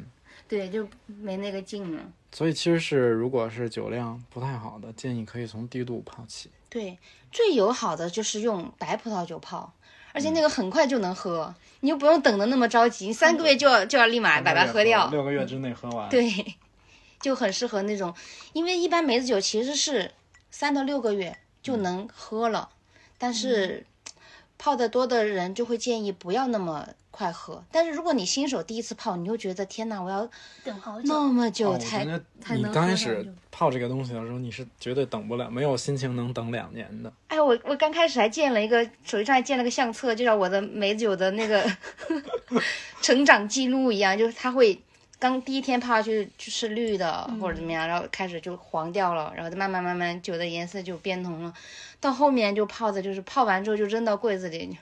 [0.47, 2.03] 对，就没那个劲了。
[2.35, 6.49] 所以其实是如果是酒量不太好的，建议可以从低度泡起。
[6.67, 6.99] 对，
[7.31, 9.71] 最友好的就是用白葡萄酒泡，
[10.11, 15.07] 而且那个很快就能喝，你又不用等的那么着急，三个月就要就要立马把它喝掉。
[15.11, 16.07] 六个月之内喝完。
[16.11, 16.57] 对，
[17.21, 18.13] 就很适合那种，
[18.51, 20.11] 因为一般梅子酒其实是
[20.51, 22.67] 三到六个月就能喝了，
[23.17, 23.85] 但是
[24.57, 27.63] 泡的多的人就会建议不要那么快喝。
[27.71, 30.29] 但是如果你新手第一次泡，你又觉得天哪，我要
[30.65, 31.07] 等好久。
[31.07, 32.05] 那么久才、
[32.41, 37.11] 才你能喝上刚开始泡这个东西的时候，你是绝对等不了，没有心情能等两年的。
[37.29, 41.65] 哎，我我刚开始还建了一个手机上还建了个相册，就像我的美酒的那个
[43.01, 44.77] 成长记录一样，就是它会
[45.17, 51.53] 刚第一天泡下去就是绿的、或者怎么样，然后开始就黄掉了，然后再慢慢慢慢酒的颜色就变红了，
[52.01, 54.77] 到后面就泡的就是泡完之后就扔到柜子里，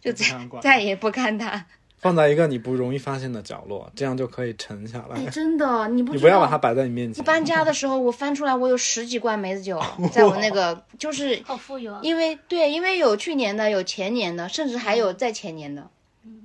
[0.00, 0.26] 就再
[0.60, 1.66] 再也不看它。
[1.98, 5.16] 放在一个你不容易发现的角落，这样就可以沉下来。
[5.16, 7.22] 哎，真的，你不你不要把它摆在你面前。
[7.22, 9.80] 我搬家的时候，我翻出来我有十几罐梅子酒，
[10.12, 12.00] 在我那个 就是好富有啊！
[12.02, 15.88] 因为对，因为有去年的，有前年的，甚至还有在前年的，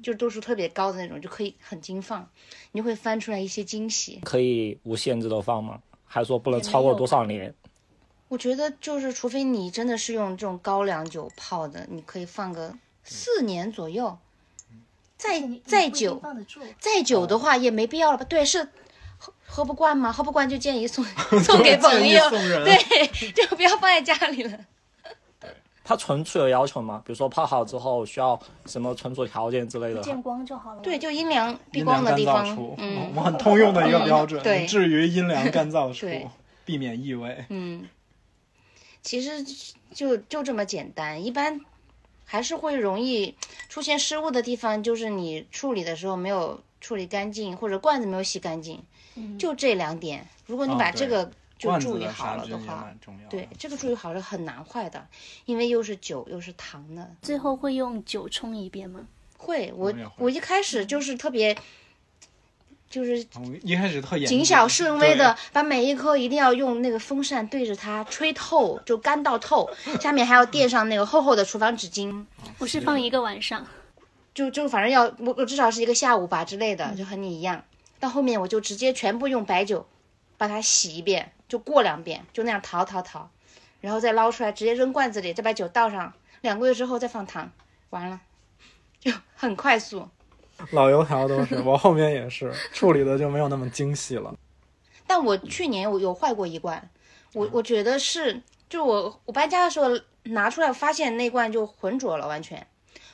[0.01, 2.27] 就度数特别高的那种，就可以很经放，
[2.71, 4.21] 你会翻出来一些惊喜。
[4.23, 5.79] 可以无限制的放吗？
[6.05, 7.53] 还说不能超过多少年？
[8.29, 14.17] 我觉得就是，除非你真的是用这种高粱酒泡的，你可以放个四年左右。
[15.21, 16.60] 再再久，放得住。
[16.79, 18.25] 再久的话也没必要了吧？
[18.25, 18.63] 对，是
[19.19, 20.12] 喝喝不惯吗？
[20.12, 21.05] 喝不惯就建议送
[21.43, 24.57] 送给朋友，对，就不要放在家里了。
[25.84, 27.03] 它存储有要求吗？
[27.05, 30.01] 比如说泡好之后需要什么存储条件之类的？
[30.01, 30.81] 见光就好了。
[30.81, 36.27] 对，，就阴凉避光的地方处，，嗯 我很通用的一个标准，嗯对至于阴凉干燥处对，
[36.65, 37.45] 避免异味。
[37.49, 37.88] 嗯，
[39.03, 39.43] 其实
[39.93, 41.60] 就就这么简单，一般
[42.32, 43.36] 还是会容易
[43.67, 48.82] 出现失误的地方，就是你处理的时候没有处理干净，或者罐子没有洗干净，
[49.38, 50.26] 就这两点。
[50.46, 52.89] 如果你把这个就注意好了的话。
[53.30, 55.06] 对这个注意好了很难坏的，
[55.44, 57.13] 因为又是酒又是糖的。
[57.22, 59.06] 最后会用酒冲一遍吗？
[59.38, 61.58] 会，我我会我一开始就是特别。
[62.91, 69.69] 就是我一开始特严谨谨小慎微的把每一颗一定要用那个风扇对着它吹透，就干到透，
[70.01, 72.25] 下面还要垫上那个厚厚的厨房纸巾，
[72.60, 73.65] 我是放一个晚上，
[74.34, 77.63] 就就反正要我我至少是一个下午吧之类的，就和你一样。
[77.99, 79.88] 到后面我就直接全部用白酒
[80.38, 83.30] 把它洗一遍，就过两遍，就那样淘淘淘，
[83.80, 87.51] 然后再捞出来，直接扔罐子里，再把酒倒上，两个月之后再放糖，
[87.91, 88.19] 完了，
[88.99, 90.10] 就很快速。
[90.71, 94.34] 老油条都是，我后面也是处理的就没有那么精细了。
[95.08, 96.89] 但我去年我有坏过一罐，
[97.34, 99.88] 我我觉得是，就我我搬家的时候
[100.24, 102.65] 拿出来，发现那罐就浑浊了，完全。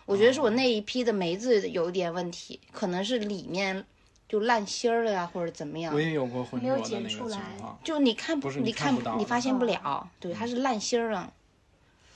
[0.06, 3.86] 我觉得是我那一批的梅子有点问题，可能是里面
[4.30, 6.00] 就烂芯儿了呀，或者怎么样我。
[6.00, 7.78] 也有过浑没有浊的那个情检出来况。
[7.84, 11.34] 就你看不是你看你看不到的你发现不了，对，它是烂芯儿了。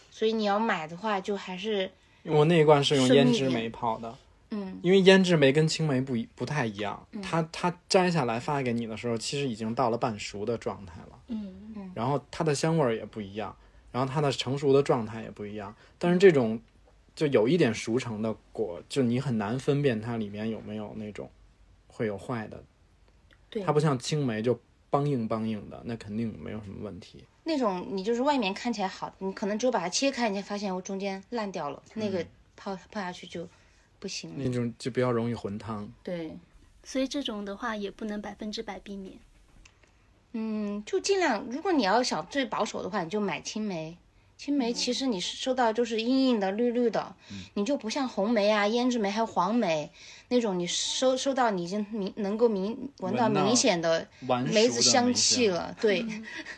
[0.10, 1.92] 所以你要买的话，就还是
[2.24, 4.16] 我那一罐是用胭脂梅泡的，
[4.52, 13.56] 嗯，因为胭脂梅跟青梅不一不太一样，它它摘下来发给你的时候，其实已经到了半熟的状态了，嗯，然后它的香味儿也不一样，
[13.92, 15.74] 然后它的成熟的状态也不一样。
[15.98, 16.60] 但是这种
[17.16, 21.30] 就有一点熟成的果，就你很难分辨它里面有没有那种
[21.88, 22.64] 会有坏的，
[23.50, 23.64] 对。
[23.64, 24.60] 它不像青梅就
[24.92, 27.24] 梆硬梆硬的，那肯定没有什么问题。
[27.44, 33.48] 那种你就是外面看起来好，你可能只有把它切开，你才发现我中间烂掉了，那个泡泡下去就
[34.02, 34.50] 不行那。
[34.50, 35.90] 种就比较容易混汤。
[36.04, 36.36] 对，
[36.84, 39.18] 所以这种的话也不能百分之百避免。
[40.34, 43.98] 嗯，就尽量，如果你要想最保守的话，你就买青梅。
[44.38, 47.16] 青梅其实你是收到就是硬硬的、绿绿的，
[47.54, 49.92] 你就不像红梅啊、胭脂梅还有黄梅
[50.30, 54.08] 那种，你收收到你已经明能够明闻到明显的
[54.52, 56.04] 梅子香气了，对，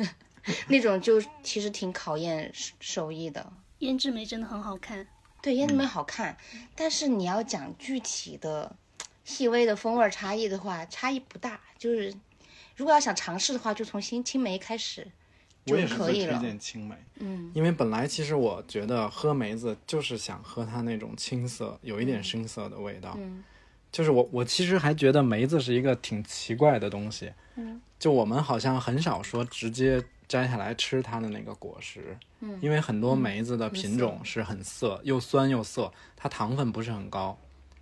[0.70, 3.52] 那种就其实挺考验手手艺的。
[3.80, 5.06] 胭脂梅真的很好看，
[5.44, 6.38] 对，胭脂梅好看，
[6.74, 8.74] 但是你要讲具体的、
[9.26, 11.60] 细微的风味差异的话，差异不大。
[11.78, 12.14] 就是
[12.78, 15.06] 如果要想尝试的话，就从新青梅开始
[15.66, 16.40] 就我也是最推可以了。
[16.40, 23.14] 荐青梅，嗯，因为本来其实我觉得喝梅子就是想喝它那种青涩，有一点深色的味道。
[23.20, 23.44] 嗯
[23.92, 27.32] 就是我我其实还觉得梅子是一个挺奇怪的东西。
[27.58, 32.18] 嗯，就我们好像很少说直接摘下来吃它的那个果实。
[32.40, 37.38] 嗯因为很多梅子的品种是很涩，又酸又涩，它糖分不是很高，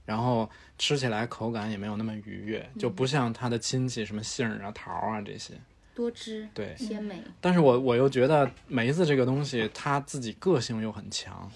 [0.05, 5.55] 然后吃起来口感也没有那么愉悦，就不像它的亲戚什么杏儿啊、桃儿啊这些。
[5.93, 7.21] 多汁对，鲜美。
[7.41, 11.51] 但是我我又觉得梅子这个东西，它自己个性又很强。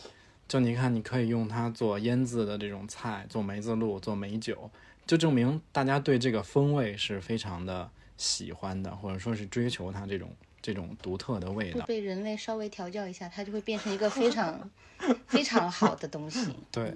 [0.48, 4.70] 就你看，你可以用它做腌制的这种菜，做梅子露，做梅酒，
[5.08, 10.30] 就证明大家对这个风味是非常的喜欢的，或者说是追求它这种
[10.66, 11.86] 这种独特的味道。
[11.86, 14.68] 被人类稍微调教一下，它就会变成一个非常
[15.28, 16.52] 非常好的东西。
[16.72, 16.92] 对。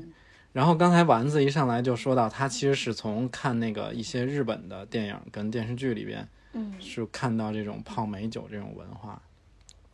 [0.51, 9.21] 然后刚才丸子一上来就说到，他其实是从看那个一些日本的电影跟电视剧里边，嗯，是看到这种泡梅酒这种文化。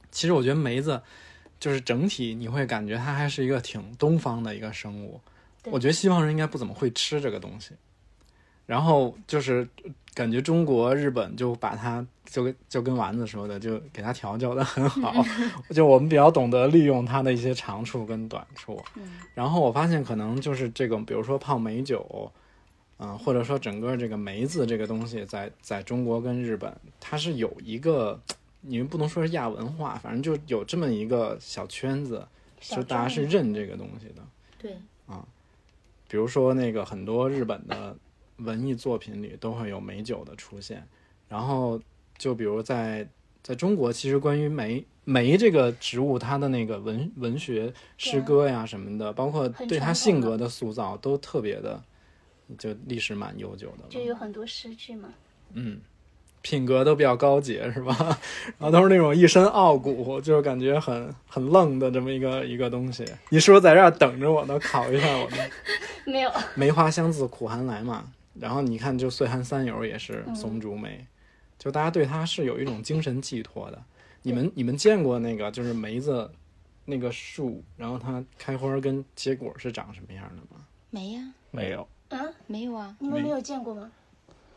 [0.09, 1.01] 其实我觉得梅子
[1.59, 5.19] 就是整体你会感觉它还是一个挺东方的一个生物。
[5.65, 7.71] 我觉得西方人应该不怎么会吃这个东西。
[8.65, 9.67] 然后就是
[10.13, 15.13] 感觉中国、日本就把它就跟就跟丸子说的，就给它调教的很好。
[15.69, 18.82] 就我们比较懂得利用它的一些长处跟短处。
[19.34, 22.32] 然后我发现可能就是这个，比如说泡美酒，
[22.97, 28.19] 嗯、或者说整个这个梅子这个东西在，在中国跟日本，它是有一个，
[28.62, 32.25] 你们不能说是亚文化，反正就有这么一个小圈子，
[32.62, 34.23] 小就大家是认这个东西的。
[34.58, 34.78] 对，
[36.08, 37.95] 比如说那个很多日本的
[38.37, 40.85] 文艺作品里都会有美酒的出现，
[41.27, 41.79] 然后
[42.17, 43.07] 就比如在
[43.41, 51.81] 在中国，其实关于梅梅这个植物，它的那个文文学诗歌呀什么的，包括对它性格的塑造，都特别的，
[52.57, 53.87] 就历史蛮悠久的。
[53.89, 55.09] 就有很多诗句嘛。
[55.53, 55.79] 嗯，
[56.41, 57.95] 品格都比较高洁是吧？
[58.57, 63.05] 然后都是那种一身傲骨，就是感觉很很愣的这么一个一个东西。
[63.29, 64.59] 你是不是在这儿等着我呢？
[64.59, 65.37] 考一下我呢？
[66.05, 68.11] 没有，梅花香自苦寒来嘛。
[68.39, 71.05] 然后你看，就岁寒三友也是松竹梅，
[71.57, 73.83] 就大家对它是有一种精神寄托的。
[74.21, 76.29] 你们你们见过那个就是梅子
[76.83, 80.65] 那个树，然后它开花跟结果是长什么样的吗？
[80.89, 81.21] 没呀，
[81.51, 81.87] 没有。
[82.09, 83.91] 啊，没有啊，你们没有见过吗？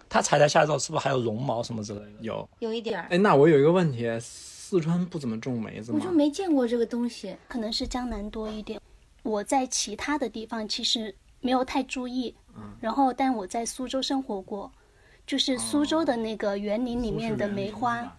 [0.08, 2.12] 它采摘下来之后，是不是还有绒毛什么之类的？
[2.20, 2.48] 有。
[2.60, 6.10] 有一点儿，哎，那我有一个问题，四川不怎么种梅子吗我就？
[6.10, 7.36] 没见过这个东西。
[7.46, 8.80] 可能是江南多一点。
[9.22, 12.74] 我在其他的地方其实没有太注意，嗯。
[12.80, 14.72] 然后但我在苏州生活过，
[15.26, 18.16] 就是苏州的那个园林里面的梅花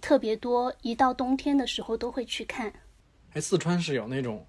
[0.00, 2.72] 特别多，一到冬天的时候都会去看，
[3.32, 4.46] 哎，四川是有那种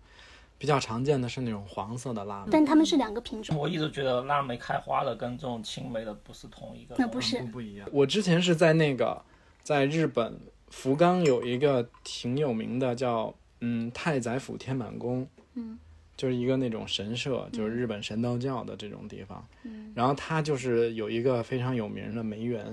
[0.58, 3.58] 比较常见的是那种黄色的腊梅，但它们是两个品种。
[3.58, 6.96] 我一直觉得腊梅开花的跟这种青梅的不是同一个。
[6.98, 7.40] 那不是。
[7.40, 7.88] 不不一样。
[7.92, 9.24] 我之前是在那个
[9.64, 15.80] 在日本福冈有一个挺有名的叫嗯太宰府天满宫，嗯，
[16.20, 19.48] 就是一个那种神社，就是日本神道教的这种地方。
[19.64, 22.66] 嗯，然后它就是有一个非常有名的梅园，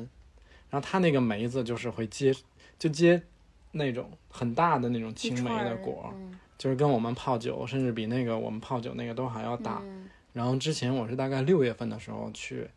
[0.68, 2.34] 然后它那个梅子就是会结
[2.76, 3.22] 就结
[3.70, 9.78] 那种很大的那种青梅的果，嗯就是跟我们泡酒，甚至比那个我们泡酒那个都还要大。
[9.84, 12.68] 嗯然后之前我是大概六月份的时候去，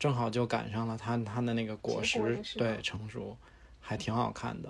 [0.00, 3.34] 正好就赶上了它它的那个果实对成熟，
[3.80, 4.68] 还挺好看的。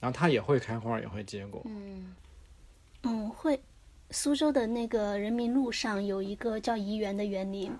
[0.00, 1.62] 然后它也会开花，也会结果。
[1.66, 2.14] 嗯
[3.04, 3.58] 嗯，会。
[4.10, 7.70] 苏州的那个人民路上有一个叫怡园的园林，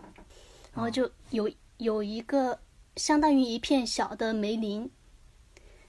[0.74, 2.58] 然后就有有一个
[2.96, 4.90] 相当于一片小的梅林，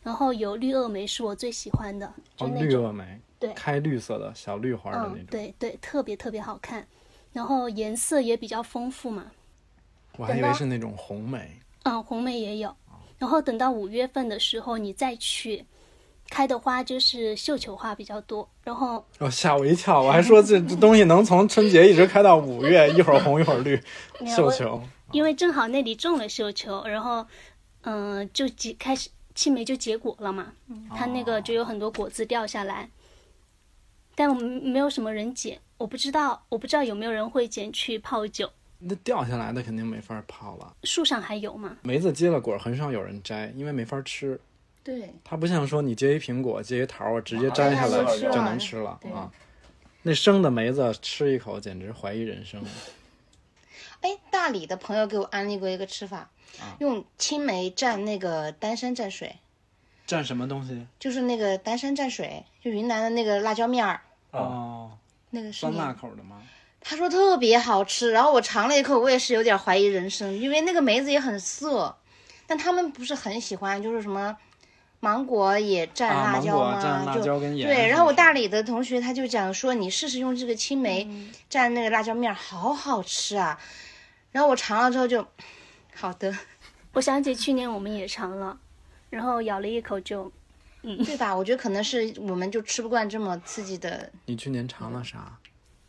[0.02, 6.88] 然后有绿萼梅是我最喜欢的，就哦，那种、绿萼梅，对开绿色的小绿花的那嗯种。，对对，特别特别好看，
[7.34, 9.32] 然后颜色也比较丰富嘛，
[10.18, 11.60] 我还以为是那种红梅。
[11.84, 12.76] 嗯，红梅也有，
[13.18, 15.66] 然后等到五月份的时候你再去，
[16.30, 20.02] 开的花就是绣球花比较多，然后哦，吓我一跳！
[20.02, 23.82] 我还说这 这东西能从春节一直开到五月， 一会儿红一会儿绿，
[24.26, 24.82] 绣球。
[25.12, 27.26] 因为正好那里种了绣球，然后
[27.82, 30.54] 嗯、就结开始青梅就结果了嘛，
[30.96, 32.90] 它那个就有很多果子掉下来，
[34.14, 38.52] 但我们没有什么人捡，我不知道，我不知道有没有人会捡去泡酒。
[38.78, 40.74] 那掉下来的肯定没法泡了。
[40.84, 41.76] 树上还有吗？
[41.82, 44.40] 梅子结了果，很少有人摘，因为没法吃。
[44.90, 49.30] 对，它不像说你结一苹果、结一桃儿，直接摘下来就能吃了啊。
[50.02, 52.60] 那生的梅子吃一口，简直怀疑人生。
[54.02, 56.32] 哎，大理的朋友给我安利过一个吃法，
[56.80, 59.36] 用青梅蘸那个丹山蘸水，
[60.08, 60.88] 蘸什么东西？
[60.98, 64.98] 就是那个丹山蘸水，就云南的那个辣椒面儿，哦，
[65.30, 66.42] 那个是酸辣口的吗？
[66.82, 71.96] 他说特别好吃，然后我尝了一口，我也是有点怀疑人生，因为那个梅子也很涩，
[72.48, 74.36] 但他们不是很喜欢，就是什么
[75.00, 76.82] 芒果也蘸啊，辣椒吗？
[76.82, 77.68] 蘸辣就椒跟盐。
[77.68, 83.60] 对，然后我大理的同学他就讲说，你试试用这个青梅嗯蘸那个辣椒面，好好吃啊。
[84.32, 85.26] 然后我尝了之后就，
[85.96, 86.36] 好的，
[86.94, 88.58] 我想起去年我们也尝了，
[89.10, 90.32] 然后咬了一口就，
[90.84, 91.36] 嗯对吧？
[91.36, 94.12] 我觉得可能是我们就吃不惯这么刺激的。
[94.26, 95.38] 你去年尝了啥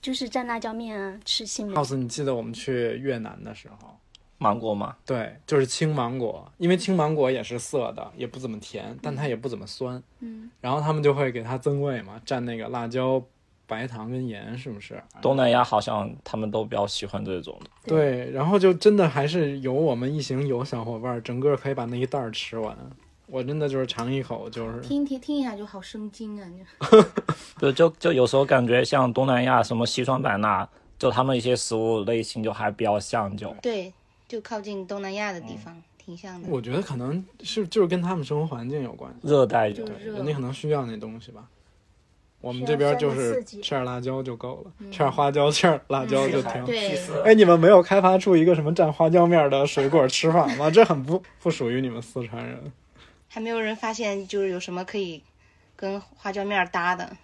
[0.00, 1.74] 就是蘸辣椒面啊，吃青梅。
[1.74, 3.98] ？house，你记得我们去越南的时候，
[4.42, 10.02] 芒果嘛，对，就是青芒果，因为青芒果也是涩的，也不怎么甜，但它也不怎么酸。
[10.20, 13.22] 嗯，然后他们就会给它增味嘛，蘸那个辣椒、
[13.66, 14.98] 白糖跟盐，是不是？
[15.20, 17.70] 东南亚好像他们都比较喜欢这种的。
[17.86, 22.74] 对，然后就真的还是有我们一行有小伙伴儿，整个可以把那一袋儿吃完。
[23.26, 26.48] 我真的就是尝一口就是，听听听一下就好生津啊！
[27.60, 30.68] 你就就就有时候感觉像东南亚什么西双版纳，
[30.98, 33.92] 就他们一些食物类型就还比较像，就对，
[34.30, 36.48] 就靠近东南亚的地方，挺像的。
[36.48, 41.48] 我觉得可能是就是跟他们生活环境有关系，热带就就热人家可能需要那东西吧。
[42.40, 46.64] 我们这边就是吃点辣椒就够了，吃点花椒，吃点辣椒就挺好。
[46.64, 50.70] 对，哎，你们没有开发出一个什么蘸花椒面的水果吃法吗？
[50.70, 52.72] 这很不不属于你们四川人。
[53.26, 55.20] 还没有人发现就是有什么可以
[55.74, 57.16] 跟花椒面搭的。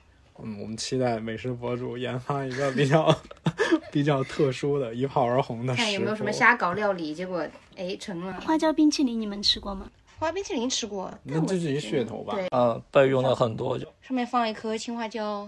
[0.43, 3.15] 嗯，我们期待美食博主研发一个比较
[3.91, 5.83] 比较特殊的一炮而红的食。
[5.83, 8.33] 看有没有什么瞎搞料理，结果哎成了。
[8.41, 9.91] 花椒冰淇淋你们吃过吗？
[10.19, 12.35] 花冰淇淋吃过，那这是一噱头吧？
[12.35, 13.79] 对，呃被用了很多。
[13.79, 15.45] 就上面放一颗青花椒，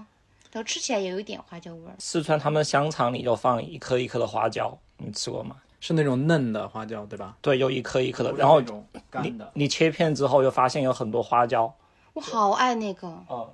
[0.52, 1.94] 然后吃起来也有一点花椒味儿。
[1.98, 5.56] 四川他们香肠里就放一颗一颗的花椒，你吃过吗？
[5.80, 7.36] 是那种嫩的花椒，对吧？
[7.40, 8.60] 对，有一颗一颗的，然后
[9.08, 9.48] 干你的。
[9.54, 11.72] 你切片之后又发现有很多花椒。
[12.14, 13.48] 我好爱那个，嗯，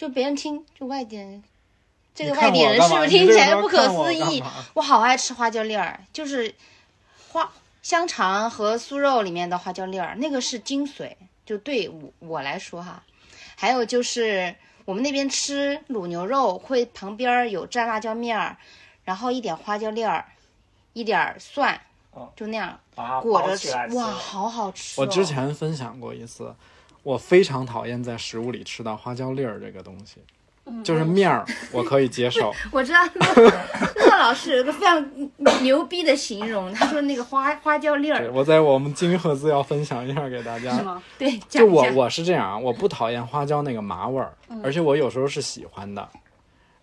[0.00, 1.44] 就别人听就外地人，
[2.14, 4.42] 这个外地人是不是听起来不可思议？
[4.72, 6.54] 我好爱吃花椒粒儿，就是
[7.28, 11.14] 花香肠和酥肉里面的花椒粒儿，那个是精髓。
[11.44, 13.02] 就对我我来说哈，
[13.56, 14.54] 还有就是
[14.86, 18.56] 我们那边吃卤牛肉会旁边有蘸辣椒面儿，
[19.04, 20.24] 然后一点花椒粒儿，
[20.94, 21.78] 一点儿蒜
[22.12, 22.80] 哦，就那样
[23.20, 25.04] 裹着吃哇，好好吃、哦！
[25.04, 26.54] 我之前分享过一次，
[27.02, 30.16] 我非常讨厌在食物里吃到花椒粒儿这个东西，
[30.84, 35.04] 就是面儿我可以接受，我知道乐乐老师有个非常
[35.62, 40.76] 牛逼的形容，他说那个花花椒粒儿我在我们金赫兹要分享一下给大家。
[40.76, 41.02] 是吗？
[41.18, 44.32] 对，就我我是这样啊，我不讨厌花椒那个麻味儿，
[44.62, 46.08] 而且我有时候是喜欢的。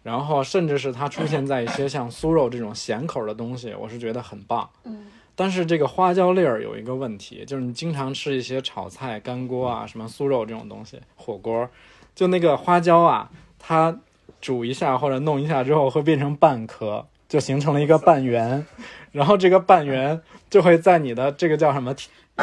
[0.03, 4.69] 然后甚至是它出现在一些像酥肉这种咸口的东西，我是觉得很棒。
[4.85, 5.05] 嗯，
[5.39, 11.69] 但是这个花椒粒儿有一个问题，就是你经常吃一些炒菜、干锅啊，什么酥肉这种东西，火锅，
[12.15, 13.29] 就那个花椒啊，
[13.59, 13.95] 它
[14.41, 18.65] 煮一下或者弄一下之后会变成半颗，就形成了一个半圆，
[19.11, 20.19] 然后这个半圆
[20.49, 21.93] 就会在你的这个叫什么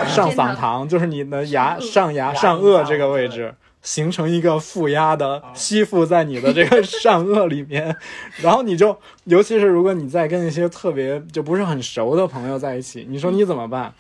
[0.07, 3.53] 上嗓膛，就是你的牙上牙上颚这个位置。
[3.85, 7.97] 形成一个负压的吸附在你的这个善恶里面，
[8.43, 13.95] 然后你就，尤其是如果你在跟一些特别就不是很熟的朋友在一起，你说你怎么办？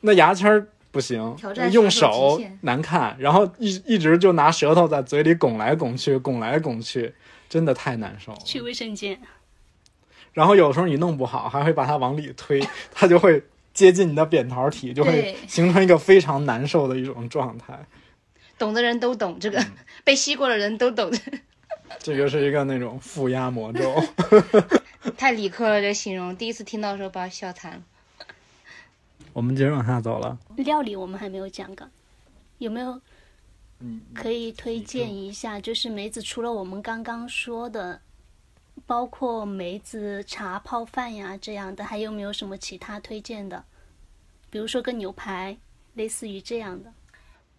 [0.00, 1.36] 那牙签儿不行
[1.70, 7.14] 用手难看，然后一一直就拿舌头在嘴里拱来拱去，拱来拱去，
[7.48, 8.38] 真的太难受了。
[8.44, 9.20] 去卫生间。
[10.32, 13.42] 然后有时候你弄不好，还会把它往里推， 它就会
[13.74, 17.78] 接近你的扁桃体，就会形成一个非常难受的一种状态。
[18.60, 19.72] 懂的人都懂这个，嗯
[20.04, 21.10] 被吸过的人都懂。
[21.98, 23.94] 这个是一个那种负压魔咒。
[25.16, 27.82] 太理科了，这形容，第一次听到的时候把我笑惨了。
[29.32, 30.38] 我们接着往下走了。
[30.56, 31.88] 料理我们还没有讲过，
[32.58, 33.00] 有没有
[33.78, 35.58] 嗯，可以推荐一下？
[35.58, 38.02] 就是梅子除了我们刚刚说的，
[38.86, 43.64] 包括梅子茶泡饭呀这样的，还有没有什么其他推荐的？
[44.50, 45.56] 比如说跟牛排，
[45.94, 46.92] 类似于这样的。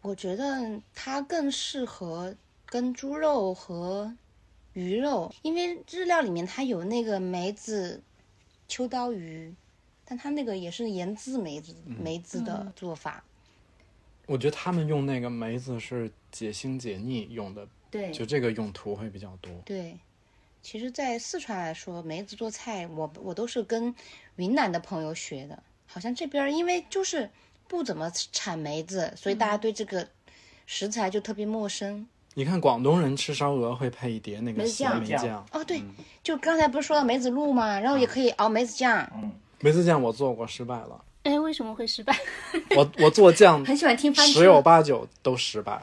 [0.02, 2.36] 我觉得它更适合
[2.66, 4.16] 跟猪肉和
[4.74, 8.02] 鱼肉，因为日料里面它有那个梅子
[8.68, 9.54] 秋刀鱼，
[10.06, 13.24] 但它那个也是盐渍梅子梅子的做法。
[14.28, 19.52] 我觉得他们用那个梅子是解腥解腻用的，对就这个用途会比较多。
[19.66, 20.00] 对，
[20.62, 23.94] 其实，在四川来说，梅子做菜，我我都是跟
[24.38, 25.62] 云南的朋友学的。
[25.86, 27.30] 好像这边因为就是
[27.72, 30.06] 不怎么产梅子，所以大家对这个
[30.66, 32.06] 食材就特别陌生。
[32.34, 35.82] 你看广东人吃烧鹅会配一碟那个梅子酱梅酱，哦，对，
[36.22, 37.80] 就刚才不是说到梅子露吗？
[37.80, 39.10] 然后也可以熬梅子酱。
[39.16, 42.14] 嗯梅子酱我做过失败了，哎，为什么会失败？
[42.76, 45.82] 我我做酱 很喜欢听翻十有，八九都失败，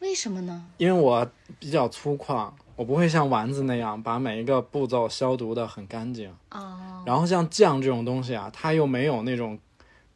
[0.00, 0.66] 为什么呢？
[0.76, 1.26] 因为我
[1.58, 6.30] 比较粗犷，我不会像丸子那样把每一个步骤消毒的很干净。
[6.50, 9.58] 哦，然后像酱这种东西啊，它又没有那种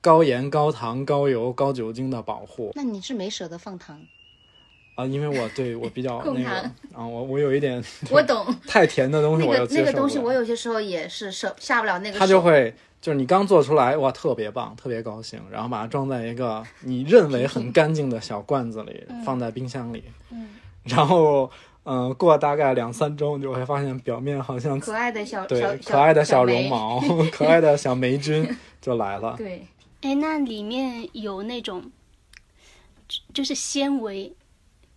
[0.08, 4.00] 高盐、高糖、高油、高酒精的保护那你是没舍得放糖？
[4.94, 12.20] 啊，因为我对我比较控 那个糖啊，我我有一点 我懂， 太甜的东西那我那个东西，我有些时候也是舍下不了那个手。
[12.20, 20.48] 它就会就是你刚做出来哇，特别棒，特别高兴，然后把它装在一个你认为很干净的小罐子里，放在冰箱里，嗯
[20.84, 21.50] 然后
[21.84, 26.66] 嗯、呃过大概两三周，你就会发现表面好像可爱的小小对小可爱的小绒。
[26.68, 26.98] 毛，
[27.30, 28.48] 可爱的小霉菌
[28.80, 29.34] 就来了。
[29.36, 29.66] 对，
[30.02, 31.90] 哎，那里面有那种，
[33.08, 34.34] 就就是纤维，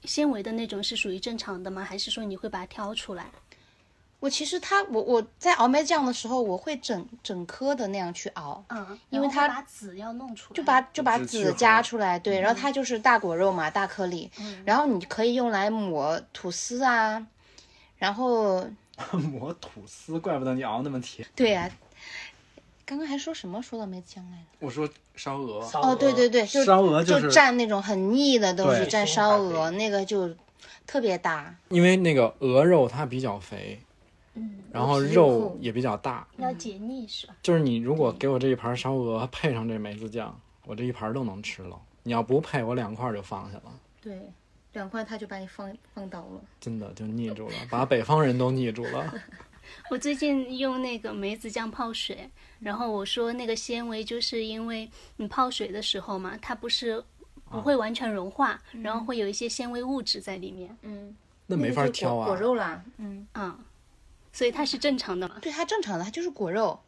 [0.03, 1.83] 纤维的那种是属于正常的吗？
[1.83, 3.31] 还是说你会把它挑出来？
[4.19, 17.25] 我其实它我我在熬麦酱的时候，我会整整颗的那样去熬，嗯，因为它把籽要弄出来，就把就把籽夹出来，对，然后它就是大果肉嘛，大颗粒，嗯然后你可以用来抹吐司啊，
[17.97, 18.63] 然后
[19.11, 21.27] 抹吐司，怪不得你熬那么甜。
[21.35, 21.67] 对呀、
[22.91, 24.43] 刚刚还说什么说到梅子酱来着？
[24.59, 24.85] 我说
[25.15, 30.29] 烧鹅，哦，对对对，就烧鹅就是蘸那种很腻的东西，蘸烧鹅那个就
[30.85, 31.55] 特别搭。
[31.69, 33.79] 因为那个鹅肉它比较肥，
[34.33, 37.35] 嗯，然后肉也比较大，要解腻是吧？
[37.41, 41.79] 就是你如果给我这一盘烧鹅配上这梅子酱，我这一盘都能吃了。
[42.03, 43.71] 你要不配，我两块就放下了，
[44.01, 44.19] 对，
[44.73, 46.41] 两块他就把你放放倒了。
[46.59, 49.13] 真的就腻住了，把北方人都腻住了。
[49.89, 57.03] 我最近用那个梅子酱泡水，然后我说那个纤维就是因为你泡水的时候嘛，它不是
[57.49, 61.15] 不会完全融化，然后会有一些纤维物质在里面，嗯，
[61.47, 62.35] 那没法挑啊果果。
[62.35, 63.59] 肉啦，嗯，嗯，
[64.31, 65.37] 所以它是正常的嘛。
[65.41, 66.79] 对，它正常的，它就是果肉。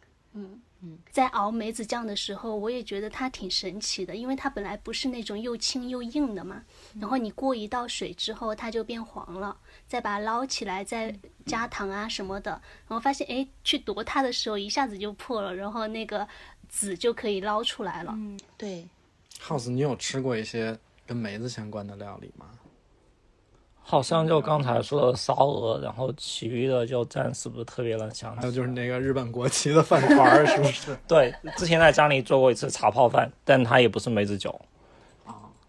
[1.12, 6.64] 在熬梅子酱的时候，我也觉得它挺神奇的，因为它本来不是那种又轻又硬的嘛，
[7.00, 9.56] 然后你过一道水之后，它就变黄了，
[9.88, 12.52] 再把它捞起来，再加糖啊什么的，
[12.88, 16.28] 然后发现哎，去夺它的时候一下子就破了，然后那个
[16.70, 18.12] 籽就可以捞出来了。
[18.16, 18.88] 嗯，对
[19.42, 22.50] ，House，你有吃过一些跟梅子相关的料理吗？
[23.86, 28.40] 好像就刚才说的烧鹅，然后其余的就暂时不是特别能想起。
[28.40, 30.98] 还有就是那个日本国旗的饭团儿，是不是？
[31.08, 34.60] 对，之前在家里做过一次茶泡饭，但它也不是梅子酒，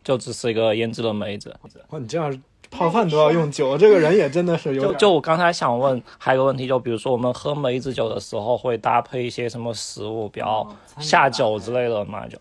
[0.03, 1.55] 就只是一个腌制的梅子。
[1.91, 10.67] 哇，你这样泡饭都要用酒，这个人也真的是有就点就我刚才想问，还有个问题，就比如说我们喝梅子酒的时候，会搭配一些什么食物，比较
[10.99, 12.27] 下酒之类的嘛？
[12.27, 12.39] 就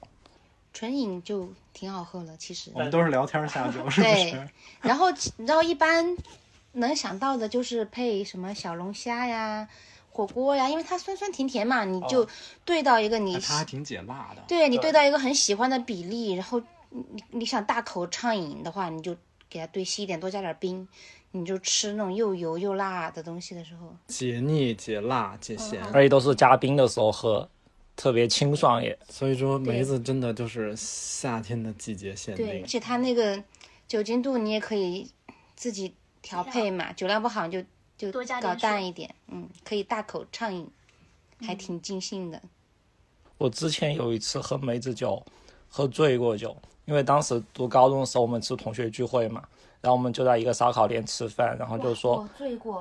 [0.74, 2.72] 纯饮就挺好喝了，其实。
[2.74, 4.50] 我们都是聊天下酒，是不对是？
[4.82, 5.08] 然后，
[5.38, 6.18] 然后一般
[6.74, 9.68] 能想到的就是配什么小龙虾呀、
[10.12, 12.28] 火锅呀，因为它酸酸甜甜嘛，你就
[12.66, 14.42] 兑到一个你、哎它还挺解辣的。
[14.48, 16.60] 对你兑到一个很喜欢的比例，然后
[16.90, 19.16] 你你你想大口畅饮的话，你就
[19.48, 20.88] 给它兑稀一点，多加点冰，
[21.32, 25.84] 你就吃那种又油又辣的东西的时候，解腻、解辣、解咸。
[25.94, 27.48] 而且都是加冰的时候喝，
[27.96, 28.98] 特别清爽也。
[29.10, 32.68] 所以说，梅子真的就是夏天的季节限对，而。
[32.68, 33.44] 且它那个
[33.88, 35.10] 酒精度你也可以
[35.56, 37.62] 自己调配嘛，酒量不好就
[37.98, 40.70] 就搞多加点淡一点，嗯，可以大口畅饮，
[41.42, 42.42] 还挺尽兴的。
[43.38, 45.24] 我之前有一次喝梅子酒，
[45.70, 49.44] 喝醉过酒，因为当时读高中的时候，我们是同学聚会嘛，
[49.84, 52.26] 然后我们就在一个烧烤店吃饭，然后就说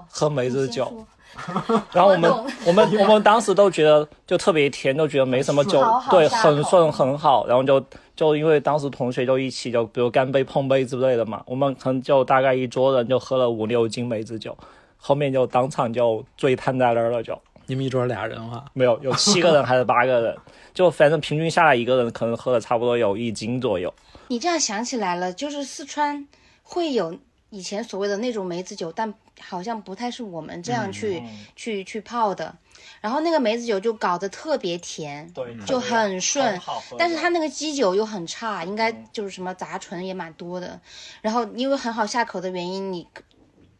[0.08, 1.04] 喝梅子酒，
[1.92, 7.84] 然后我们我我们我们当时都觉得就特别甜，就觉得没什么酒对，很顺很好，然后就
[8.14, 14.56] 就因为当时同学就一起就比如干杯碰杯之类的嘛，我们可能就大概一桌人就喝了五六斤梅子酒，
[14.96, 17.36] 后面就当场就醉瘫在那儿了就。
[17.66, 20.36] 你们一桌俩人吗，没有，有七个人还是八个人，
[20.72, 23.92] 就反正平均下来一个人可能喝了差不多有一斤左右。
[24.28, 26.26] 你这样想起来了，就是四川
[26.72, 27.18] 会有
[27.50, 31.22] 以前所谓的那种梅子酒，但好像不太是我们这样去、
[31.54, 32.56] 去去泡的。
[33.02, 36.58] 然后那个梅子酒就搞得特别甜，对就很顺，
[36.98, 40.80] 但是它那那个基酒又很差，应该就是什么杂醇也蛮多的。
[41.20, 43.06] 然后因为很好下口的原因，你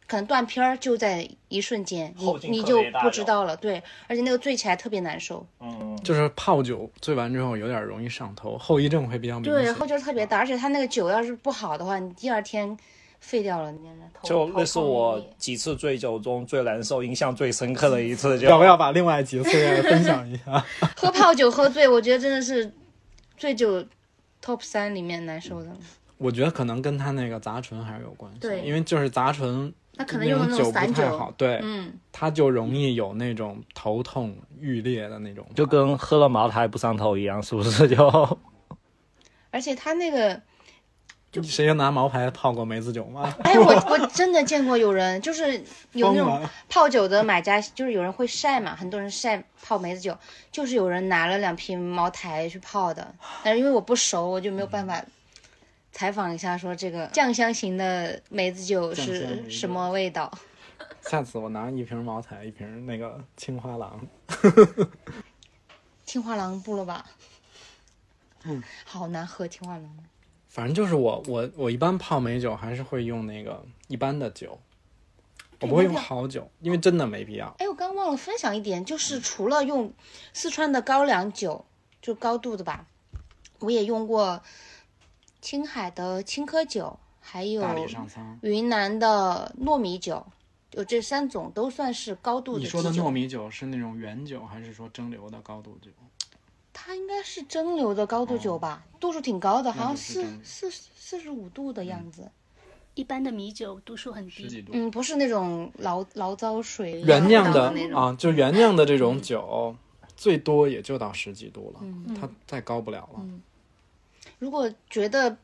[0.07, 3.57] 可可能断片儿就在一瞬间，你你就不知道了。
[3.57, 5.43] 对，而且那个醉起来特别难受。
[5.59, 12.77] 嗯，就是泡酒醉完之后有点容易上头，后遗症会比较明显对，后劲儿特别大，而且他那个酒要是不好的话，你第二天
[13.19, 13.73] 废掉了。
[14.21, 18.37] 就那是我几次醉酒中最难受、印象最深刻的一次。
[18.37, 20.63] 就要不要把另外几次也分享一下？
[20.95, 22.71] 喝泡酒喝醉，我觉得真的是
[23.35, 23.83] 醉酒
[24.43, 25.75] top 三里面难受的。
[26.19, 37.87] 我觉得可能跟他那个杂醇还是有关系，对因为就是杂醇他可能用的那种酒散酒，不太好，对，嗯，他就容易有那种头痛欲裂的那种，就跟喝了茅台不上头一样，是不是？
[37.87, 38.37] 就
[39.51, 40.41] 而且他那个，
[41.43, 43.31] 谁拿茅台泡过梅子酒吗？
[43.43, 50.17] 哎，我我真的见过有人，就是有那种泡酒的买家，就是有人会晒嘛，很多人晒泡梅子酒，
[50.51, 53.13] 就是有人拿了两瓶茅台去泡的，
[53.43, 55.03] 但是因为我不熟，我就没有办法
[55.93, 60.29] 采访一下，说这个酱香型的梅子酒是什么味道。
[61.01, 64.05] 下次我拿一瓶茅台，一瓶那个青花郎，
[66.03, 67.05] 青花郎不了吧？
[68.43, 69.97] 嗯，好难喝青花郎。
[70.49, 74.59] 反正就是我我我一般泡美酒还是会用那个一般的酒，
[75.59, 77.53] 我不会用好酒，因为真的没必要。
[77.59, 79.93] 哎，我刚忘了分享一点，就是除了用
[80.33, 81.65] 四川的高粱酒，
[82.01, 82.85] 就高度的吧，
[83.59, 84.41] 我也用过
[85.43, 90.25] 青海的青稞酒，还有大理上苍，云南的糯米酒，
[90.71, 95.91] 就这三种都算是高度的你说的糯米酒是那种原酒，还是说蒸馏的高度酒？
[96.71, 102.31] 它应该是蒸馏的高度酒吧，度数挺高的，好像四四四十五度的样子。
[102.93, 104.63] 一般的米酒度数很低。
[104.71, 108.01] 嗯，不是那种醪醪糟水原酿的那种。
[108.01, 109.75] 啊，就原酿的这种酒，
[110.15, 113.19] 最多也就到十几度了，嗯它再高不了了。
[114.43, 115.37] 如果觉得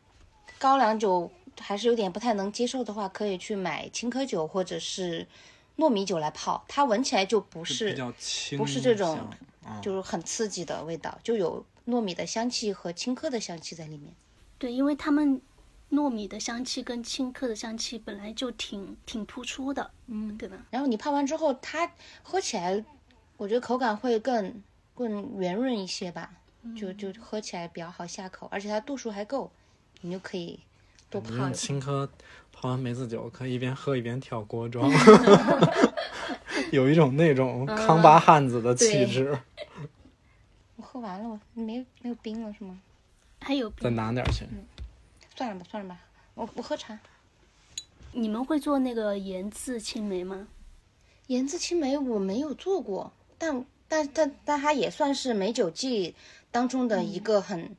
[0.57, 5.25] 高粱酒还是有点不太能接受的话，可以去买青稞酒或者是
[5.77, 9.25] 糯米酒来泡，它闻起来就不就是比较清不是这种
[9.81, 14.13] 就是很刺激的味道，就有糯米的香气和青稞的香气在里面。
[14.57, 15.41] 对，因为他们
[15.91, 20.57] 糯米的香气跟青稞的香气本来就挺挺突出的，嗯，对吧？
[20.71, 21.89] 然后你泡完之后，它
[22.21, 22.83] 喝起来，
[23.37, 24.61] 我觉得口感会更
[24.93, 26.33] 更圆润一些吧，
[26.75, 29.51] 就就喝起来比较好下口，而且它度数还够，
[30.01, 30.59] 你就可以
[31.09, 32.07] 多泡你用一青稞
[32.51, 34.89] 泡完梅子酒，可以一边喝一边跳锅 庄，
[36.71, 39.37] 有一种那种康巴汉子的气质。
[40.75, 42.79] 我喝完了，我没没有冰了是吗？
[43.41, 44.45] 还有冰再拿点去，
[45.35, 45.99] 算了吧，算了吧，
[46.35, 46.99] 我我喝茶。
[48.11, 50.47] 你们会做那个盐渍青梅吗？
[51.27, 56.15] 盐渍青梅我没有做过，但但但但它也算是美酒季
[56.51, 57.75] 当中的一个很、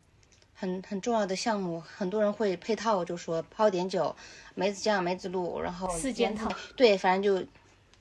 [0.54, 1.80] 很很重要的项目。
[1.80, 4.14] 很多人会配套，就说泡点酒，
[4.54, 6.50] 梅子酱、梅子露，然后四件套。
[6.76, 7.46] 对，反正就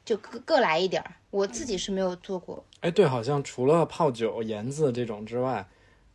[0.05, 1.11] 就各各来一点儿。
[1.31, 5.63] 我自己是没有做过，哎，对，好像除了泡酒、盐渍这种之外，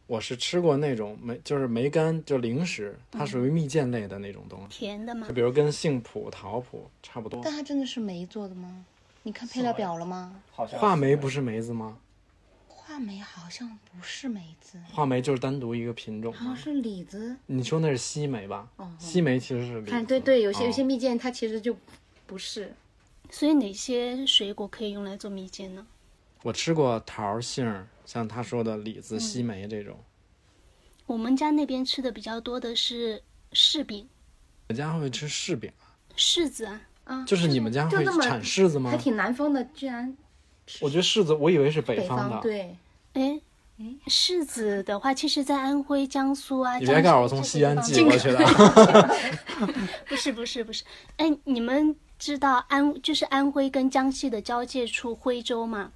[0.09, 5.33] 我是吃过那种梅，就是梅干，就零食，它属于蜜饯类的那种东西，甜的吗就？
[5.33, 7.41] 比如跟杏脯、桃脯差不多。
[7.45, 8.85] 但它真的是梅做的吗？
[9.23, 10.43] 你看配料表了吗？
[10.51, 11.97] 好像话梅不是梅子吗？
[12.87, 16.31] 话梅好像不是梅子，话梅就是单独一个品种？
[16.35, 17.35] 好像是李子。
[17.47, 18.69] 你说那是西梅吧？
[18.99, 19.91] 西梅其实是李子。
[19.91, 21.75] 反正对对，有些有些哦蜜饯它其实就
[22.27, 22.75] 不是。
[23.31, 25.87] 所以哪些水果可以用来做蜜饯呢？
[26.43, 29.99] 我吃过桃、杏儿，像他说的李子、西梅这种。
[31.07, 33.23] 我们家那边吃的比较多的是
[33.53, 34.07] 柿饼、
[34.69, 35.73] 我家会吃柿饼，
[36.17, 38.99] 柿子啊，啊，就是你们家会产柿子吗还？
[38.99, 40.15] 挺南方的，居然
[40.81, 42.41] 我觉得柿子，我以为是北北方的。
[42.41, 42.77] 对，
[43.15, 43.41] 哎，
[44.07, 48.39] 柿子的话，其实在安徽、江苏啊，你别告诉我从西安寄过去的。
[50.09, 50.85] 不是不是不是，
[51.17, 55.91] 哎，你们知道安就是安徽跟江西的交界处徽州吗？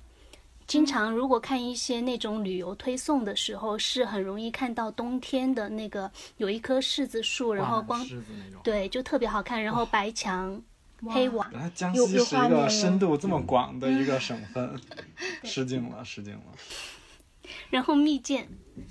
[0.67, 8.61] 经常如果看一些那种旅游推送的时候，是很容易看到冬天的那个有一棵柿子树，然后光柿子那种。
[8.63, 10.61] 对就特别好看，然后白墙
[11.07, 14.79] 黑瓦，原来江西是一个深度这么广的一个省份，
[15.45, 16.43] 失敬了，失敬了。
[17.71, 18.47] 然后蜜饯，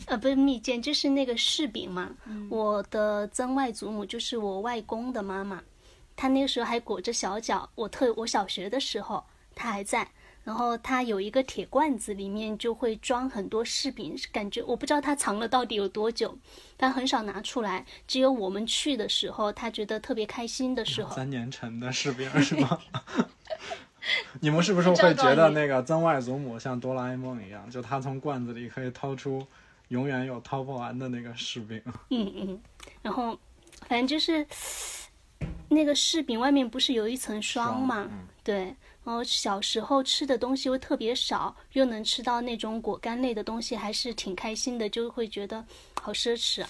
[0.05, 2.09] 呃，不是蜜饯，就是那个柿饼嘛。
[2.49, 5.61] 我的曾外祖母就是我外公的妈妈，
[6.15, 7.69] 她那个时候还裹着小脚。
[7.75, 10.09] 我特我小学的时候，她还在。
[10.47, 16.37] 然后他有一个铁罐子，里面就会装很多柿饼，感觉我不知道他藏了到底有多久，
[16.77, 17.85] 但很少拿出来。
[18.07, 22.79] 只有我们去的时候，他觉得特别开心的时候，三年陈的柿饼 是吗？
[24.39, 29.45] 你们是不是会觉得那个曾外祖母像哆啦 A 梦一样，就他从罐子里可以掏出
[29.89, 31.81] 永远有掏不完的那个柿饼？
[32.09, 32.61] 嗯嗯，
[33.01, 33.37] 然后
[33.89, 34.47] 反正就是
[35.67, 38.07] 那个柿饼外面不是有一层霜嘛？
[38.09, 38.73] 嗯对，
[39.07, 45.65] 然后小时候吃的东西又特别少，又能吃到那种果干类的东西，还是挺开心的，就会觉得
[46.01, 46.69] 好奢侈啊。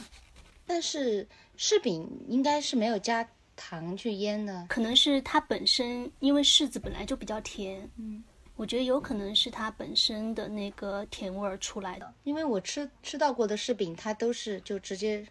[0.63, 1.27] 但是
[1.57, 4.67] 柿饼应该是没有加糖去腌的。
[4.69, 8.23] 可能是它本身，因为柿子本来就比较甜，嗯，
[8.55, 12.13] 我觉得有可能是它本身的那个甜味儿出来的。
[12.23, 15.25] 因为我吃吃到过的柿饼，它都是就直接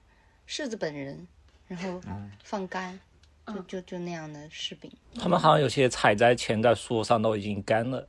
[0.48, 1.24] 柿子本人，
[1.68, 2.00] 然后
[2.42, 2.98] 放干，
[3.46, 4.90] 就就就那样的柿饼。
[5.18, 8.06] 他们好像有些采摘前在树上都已经干了，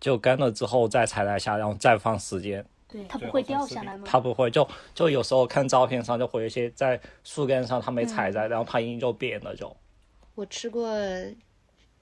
[0.00, 2.64] 就干了之后再采摘下，然后再放时间。
[2.88, 4.04] 对，它不会掉下来吗？
[4.04, 9.76] 它不会，就就有时候看照片上就会有一些在树干上它没采摘，然后它已经就扁了就。
[10.34, 10.90] 我吃过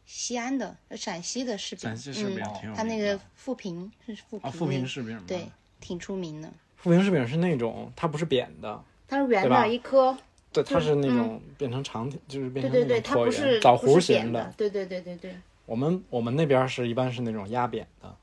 [0.06, 5.46] 西安的、呃陕西的柿饼，陕西柿饼嗯挺有它那个名的富平是富平啊，富平柿饼嘛对，
[5.78, 6.50] 挺出名的。
[6.76, 10.16] 富平柿饼是那种它不是扁的，它是圆的一颗，
[10.52, 15.34] 对，它是是那种变成长条，就是变成对对对，那种椭它不是圆枣不是核型扁的，对对对对对。
[15.66, 18.16] 我们我们那边是一般是那种压扁的，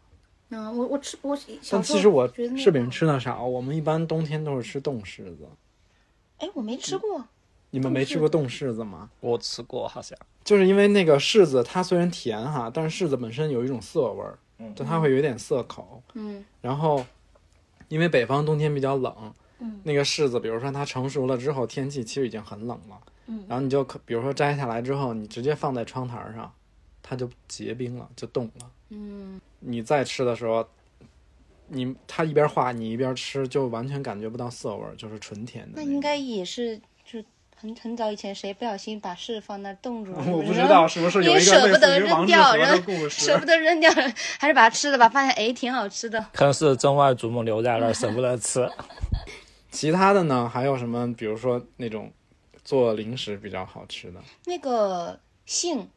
[0.50, 5.48] 嗯，我我吃我小但时候其实我柿饼吃的少，我们一般冬天都是吃冻柿子。
[6.40, 7.24] 哎，我没吃过，
[7.70, 9.10] 你们没吃过冻柿子吗？
[9.20, 14.38] 我吃过好像，就是因为那个柿子它虽然甜哈，但是柿子本身有一种涩味儿，
[14.76, 16.02] 就它会有点涩口。
[16.16, 17.06] 嗯，然后
[17.88, 19.14] 因为北方冬天比较冷，
[19.60, 22.98] 嗯那个柿子，比如说它成熟了之后，天气其实已经很冷了，
[23.28, 26.52] 嗯然后你就可比如说摘下来之后，你直接放在窗台上，
[27.02, 28.70] 它就结冰了，就冻了。
[28.90, 30.68] 嗯，你再吃的时候，
[31.68, 35.84] 你它一边化你一边吃，就完全感觉不到涩味儿，就是纯甜的种。
[35.86, 37.24] 那应该也是就
[37.56, 43.90] 很很早以前谁不小心把柿放那儿冻住了，我不知道是不是有也一个舍不得扔掉，然后的故 事，舍不得扔掉，
[44.40, 46.24] 还是把它吃了吧，发现哎挺好吃的。
[46.34, 48.70] 可能是曾外祖母留在那儿舍不得吃。
[49.76, 51.14] 其他的呢，还有什么？
[51.16, 52.12] 比如说那种
[52.64, 55.90] 做零食比较好吃的，那个杏，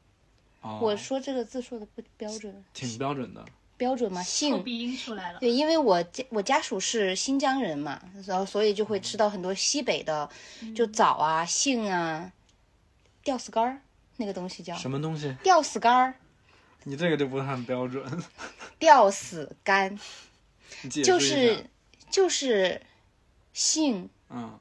[0.60, 3.44] 哦我说这个字说的不标准，挺标准的。
[3.76, 4.20] 标准吗？
[4.24, 4.64] 杏。
[4.64, 5.38] 鼻音出来了。
[5.38, 10.28] 对，因为我家我家属是新疆人嘛，然后所以就会吃到很多西北的，
[10.74, 12.32] 就枣啊、杏啊、
[13.22, 13.80] 吊死干儿
[14.16, 15.32] 那个东西叫什么东西？
[15.44, 16.14] 吊死干儿，
[16.82, 18.04] 你这个就不是很标准。
[18.80, 19.96] 吊死干
[20.90, 21.64] 就是
[22.10, 22.82] 就是
[23.58, 24.56] 杏，嗯，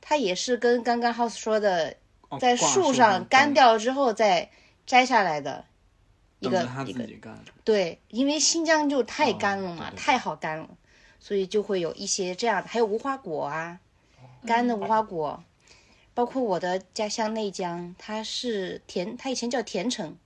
[0.00, 1.96] 它也是跟刚刚 House 说的，
[2.30, 4.50] 哦在树上干掉了之后再
[4.84, 5.64] 摘下来的
[6.40, 7.38] 一个一个。
[7.62, 10.68] 对，因为新疆就太哦干了嘛，太好干了，
[11.20, 13.78] 所以就会有一些这样的，还有无花果啊，
[14.44, 15.44] 干的无花果，
[16.12, 20.16] 包括我的家乡内江，它是甜，它以前叫甜城，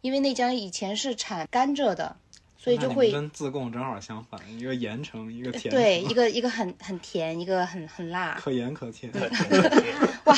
[0.00, 2.16] 因为内江以前是产甘蔗的，
[2.58, 5.72] 所以就会跟自贡正好相反，一个盐城，一个甜。
[5.72, 9.12] 对一个一个很很甜，一个很很辣，可盐可甜。
[10.24, 10.36] 哇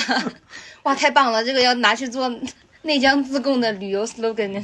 [0.82, 2.30] 哇，太棒了，这个要拿去做
[2.82, 4.62] 内江自贡的旅游 slogan 呢。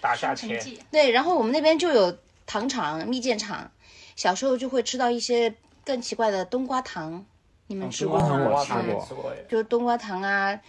[0.00, 0.60] 打下钱，
[0.90, 3.70] 对，然后我们那边就有糖厂、蜜饯厂，
[4.16, 5.54] 小时候就会吃到一些
[5.84, 7.24] 更奇怪的冬瓜糖，
[7.68, 8.28] 你们哦吃过吗？
[8.28, 9.32] 冬瓜糖我吃嗯过吃过。
[9.48, 10.60] 就是冬瓜糖啊，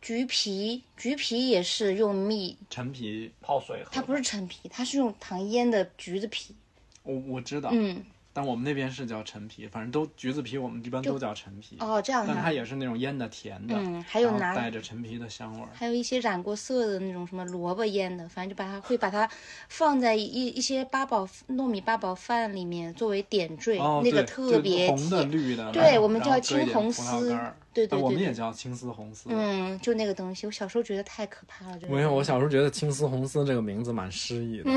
[0.00, 3.90] 橘皮，橘皮也是用蜜，陈皮，泡水喝。
[3.92, 6.54] 它不是陈皮，它是用糖腌的橘子皮。
[7.02, 11.76] 我我知道，嗯，但我们那边是叫陈皮，反正都橘子皮，我们一般都叫陈皮。
[11.80, 12.50] 哦，这样但它。
[12.50, 15.68] 也是那种腌的甜的，嗯，还有拿带着陈皮的香味儿。
[15.74, 19.28] 还有一些染过色的那种什么萝卜腌的，反正就把它会把它
[19.68, 25.30] 放在一一些八宝糯米八宝饭里面作为点缀，哦，那个特别红的、甜。
[25.30, 27.38] 绿的，对我们叫青红丝
[27.72, 29.28] 对对呃我们对对也叫青丝红丝。
[29.30, 31.78] 嗯，就那个东西，我小时候觉得太可怕了。
[31.78, 34.70] 这个没有，我小时候觉得青丝红丝这个名字蛮诗意的，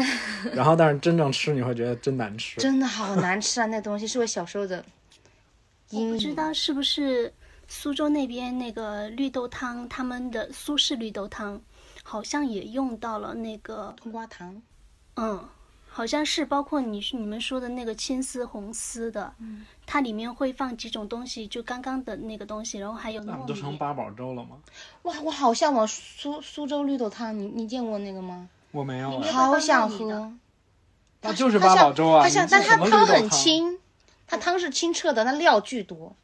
[0.54, 2.60] 然后但是真正吃你会觉得真难吃。
[2.60, 3.66] 真的好难吃啊！
[3.66, 4.84] 那东西是我小时候的
[5.92, 6.34] 我不知。
[6.34, 7.34] 道是不是
[7.68, 11.62] 苏州那边那个绿豆汤，他们的苏式绿豆汤
[12.04, 14.62] 好像也用到了那个，冬瓜糖，
[15.16, 15.44] 嗯，
[15.96, 19.32] 好像是包括你你们说的那个青丝红丝的，
[19.86, 23.38] 它里面会放几种东西，就刚刚的那个东西，然后还有那。
[23.46, 24.58] 都成八宝粥了吗？
[25.04, 28.50] 哇，我好向往苏苏州绿豆汤，你你见过那个吗？
[28.72, 30.34] 我没有啊，好想喝。
[31.22, 32.24] 那就是八宝粥啊。
[32.24, 33.78] 它像，你但它汤很，清，
[34.26, 36.16] 它汤是清澈的，那料巨多，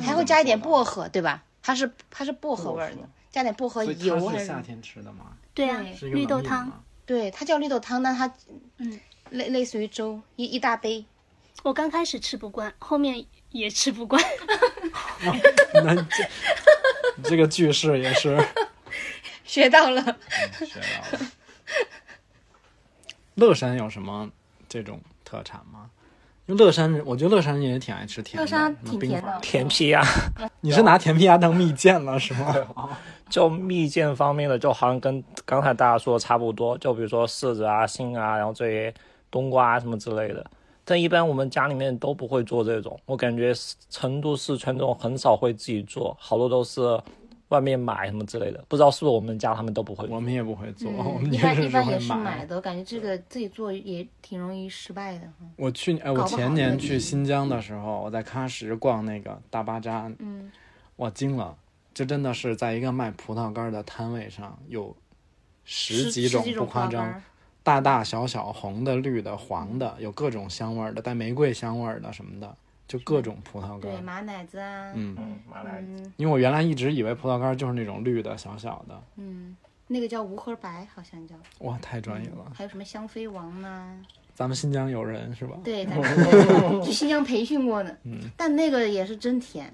[0.00, 1.44] 还会加一点薄荷，对吧？
[1.62, 4.46] 它是它是薄荷味的，加点薄荷所以油它是还是？
[4.46, 5.26] 夏天吃的吗？
[5.54, 6.82] 对啊对，是一个绿豆汤。
[7.04, 8.32] 对，它叫绿豆汤，但它
[8.78, 8.98] 嗯
[9.32, 11.04] 类类似于粥，一一大杯。
[11.62, 14.22] 我刚开始吃不惯，后面也吃不惯。
[15.74, 16.02] 那这
[17.16, 18.38] 你这个句式也是
[19.44, 20.02] 学到了，
[20.64, 21.26] 学到了。
[23.34, 24.30] 乐山有什么
[24.68, 25.90] 这种特产吗？
[26.46, 28.42] 因为乐山人，我觉得乐山人也挺爱吃甜的。
[28.42, 30.02] 乐山挺甜的甜皮鸭、
[30.60, 32.98] 你是拿甜皮鸭当蜜饯了是吗？
[33.30, 38.92] 就蜜饯方面的，就好像跟刚才大家说的差不多，就比如说柿子啊、杏啊，然后这些
[39.32, 40.48] 冬瓜啊什么之类的。
[40.84, 43.52] 但一般我们家里面都不会做这种，我感觉
[43.88, 47.00] 成都、四川这种很少会自己做，好多都是
[47.48, 50.08] 外面买什么之类的，不知道是不是我们家他们都不会。
[50.08, 52.46] 我们也不会做，我嗯，们一也是只会般一般也是买买。
[52.46, 55.28] 的，我感觉这个自己做也挺容易失败的。
[55.56, 60.50] 我去哎，我前年去新疆的时候，我在喀什逛那个大巴扎，嗯，
[60.96, 61.56] 我惊了，
[61.94, 64.96] 这真的是在一个卖葡萄干的摊位上有
[65.64, 67.22] 十几种，不夸，张。
[67.62, 72.56] 大大小小，红的、绿的、黄的，有各种香味儿的，带玫瑰香味儿的什么的，
[72.88, 79.56] 就各种葡萄干对，马奶子啊，嗯，嗯，马奶子因为我原来一直以为葡萄干就是那种绿的、小小的，嗯，
[79.86, 81.36] 那个叫无核白，好像叫。
[81.60, 82.50] 哇，太专业了。
[82.54, 83.96] 还有什么香妃王呐？
[84.34, 85.56] 咱们新疆有人是吧？
[85.62, 87.96] 对， 咱们去新疆培训过的。
[88.04, 89.72] 嗯，但那个也是真甜，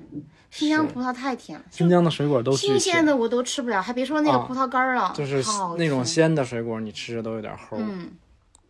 [0.51, 5.43] 新疆葡萄太甜了，新疆的水果都新鲜，的我都吃不了，还别说那个啊葡萄干儿了，就是
[5.77, 6.05] 那种。
[6.05, 7.77] 鲜的水果，你吃着都有点齁。
[7.77, 8.11] 嗯，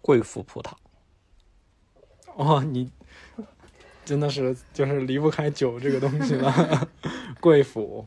[0.01, 0.72] 贵腐葡萄，
[2.36, 2.91] 哦，你
[4.05, 6.89] 真的是就是离不开酒这个东西了。
[7.41, 8.07] 贵腐，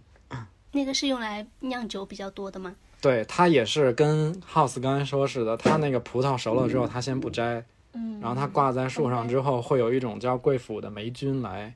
[0.73, 2.75] 那个是用来酿酒比较多的吗？
[3.01, 11.73] 对，它也是跟 House 刚才说似的，它那个葡萄熟了之后，它先不摘，嗯，然后它挂在树上之后，会有一种叫贵腐的霉菌来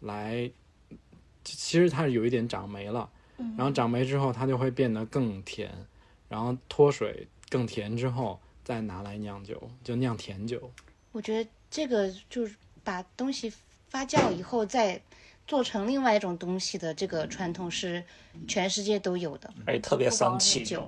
[0.00, 0.48] 来，
[1.42, 3.10] 其实它是有一点长霉了，
[3.56, 5.68] 然后长霉之后，它就会变得更甜，
[6.28, 10.70] 然后脱水更甜之后，再拿来酿酒，就酿甜酒。
[11.10, 12.54] 我觉得这个就是
[12.84, 13.52] 把东西
[13.88, 15.02] 发酵以后再
[15.48, 18.04] 做成另外一种东西的这个传统是
[18.46, 19.52] 全世界都有的。
[19.66, 20.80] 而且，特别不光神奇，是酒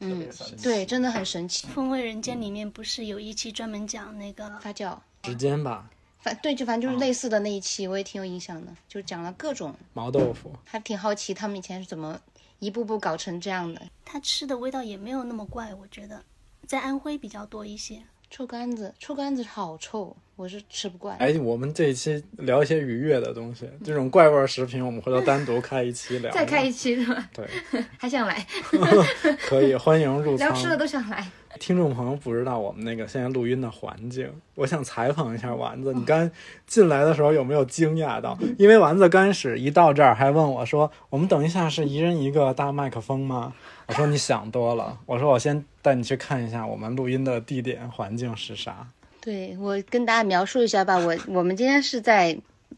[0.00, 0.28] 特嗯。
[0.62, 1.66] 对，真的很神奇。
[1.70, 5.88] 《风味人间》里面不是有一期专门讲那个发酵，时间吧，
[6.20, 12.20] 反对，就反正就是类似的那一期，我也挺有印象的，就讲了各种，毛豆腐，还挺好奇他们以前是怎么
[12.58, 13.80] 一步步搞成这样的。
[14.04, 16.22] 它吃的味道也没有那么怪，我觉得
[16.66, 18.02] 在安徽比较多一些。
[18.30, 21.16] 臭干子，臭干子好臭，我是吃不惯。
[21.16, 26.30] 哎，我们这一期聊一些愉悦的东西，这种怪味儿食品，我们回头单独开一期聊。
[26.30, 27.28] 再开一期是吧？
[27.34, 27.44] 对，
[27.98, 28.46] 还想来，
[29.48, 30.48] 可以欢迎入 仓。
[30.48, 31.26] 聊吃的都想来。
[31.58, 36.30] 听众朋友不知道我们那个现在录音的环境，我想采访一下丸子，你刚
[36.68, 38.38] 进来的时候有没有惊讶到？
[38.56, 43.52] 因为丸子刚开始一到这儿还问我说：“我们等一下是一人一个大麦克风吗？”
[43.88, 48.86] 我说：“你想多了。”我说：“我先带你去看一下我们录音的地点环境是啥。
[49.28, 52.34] 对我跟大家描述一下吧，我我们今天是在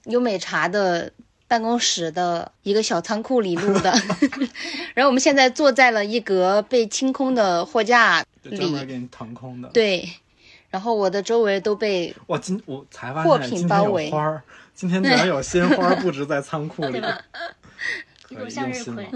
[0.07, 1.13] 优美茶的
[1.47, 3.95] 办公室的一个小仓库里录的，
[4.95, 9.69] 然后我们现在坐在了一格被清空的货架”里专门里，给你腾空的。
[9.69, 10.11] 对，
[10.71, 14.43] 然后我的周围都被 哇，今我才发货品现今天有包围花儿，
[14.75, 17.01] 今天居然有鲜花布置在仓库里，
[18.29, 19.09] 结果可以向日葵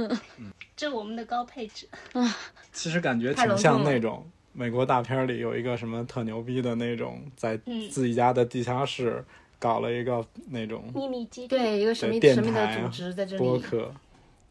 [0.76, 2.36] 这我们的高配置啊。
[2.72, 4.24] 其实感觉挺像那种
[4.54, 9.22] 美国大片里有一个什么特牛逼的那种，在嗯自己家的地下室
[9.58, 13.42] 搞了一个那种秘密基地，对一个神秘的组织在这里。
[13.42, 13.92] 播客，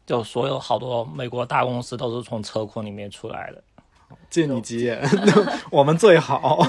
[0.06, 3.64] 就所有好多美国大公司都是从车库里面出来的。
[4.28, 5.02] 借你吉言，
[5.72, 6.60] 我们最好。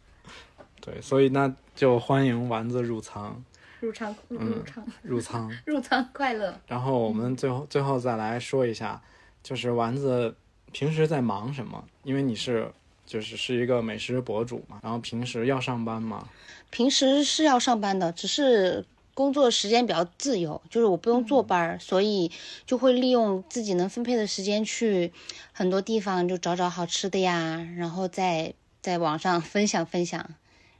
[0.80, 3.42] 对，所以那就欢迎丸子入仓，
[3.80, 5.50] 入仓入嗯入仓入仓。
[5.64, 6.54] 入仓 快乐。
[6.66, 9.00] 然后我们最后最后再来说一下，
[9.42, 10.34] 就是丸子
[10.72, 11.84] 平时在忙什么？
[12.04, 12.70] 因为你是
[13.06, 16.28] 就是是一个美食博主嘛，然后平时要上班吗，
[16.70, 22.30] 平时是要上班的，只是工作时间比较自由，就是我不用坐班儿，所以
[22.66, 25.12] 就会利用自己能分配的时间去
[25.52, 30.34] 很多地方就找找好吃的呀，然后在在网上分享分享。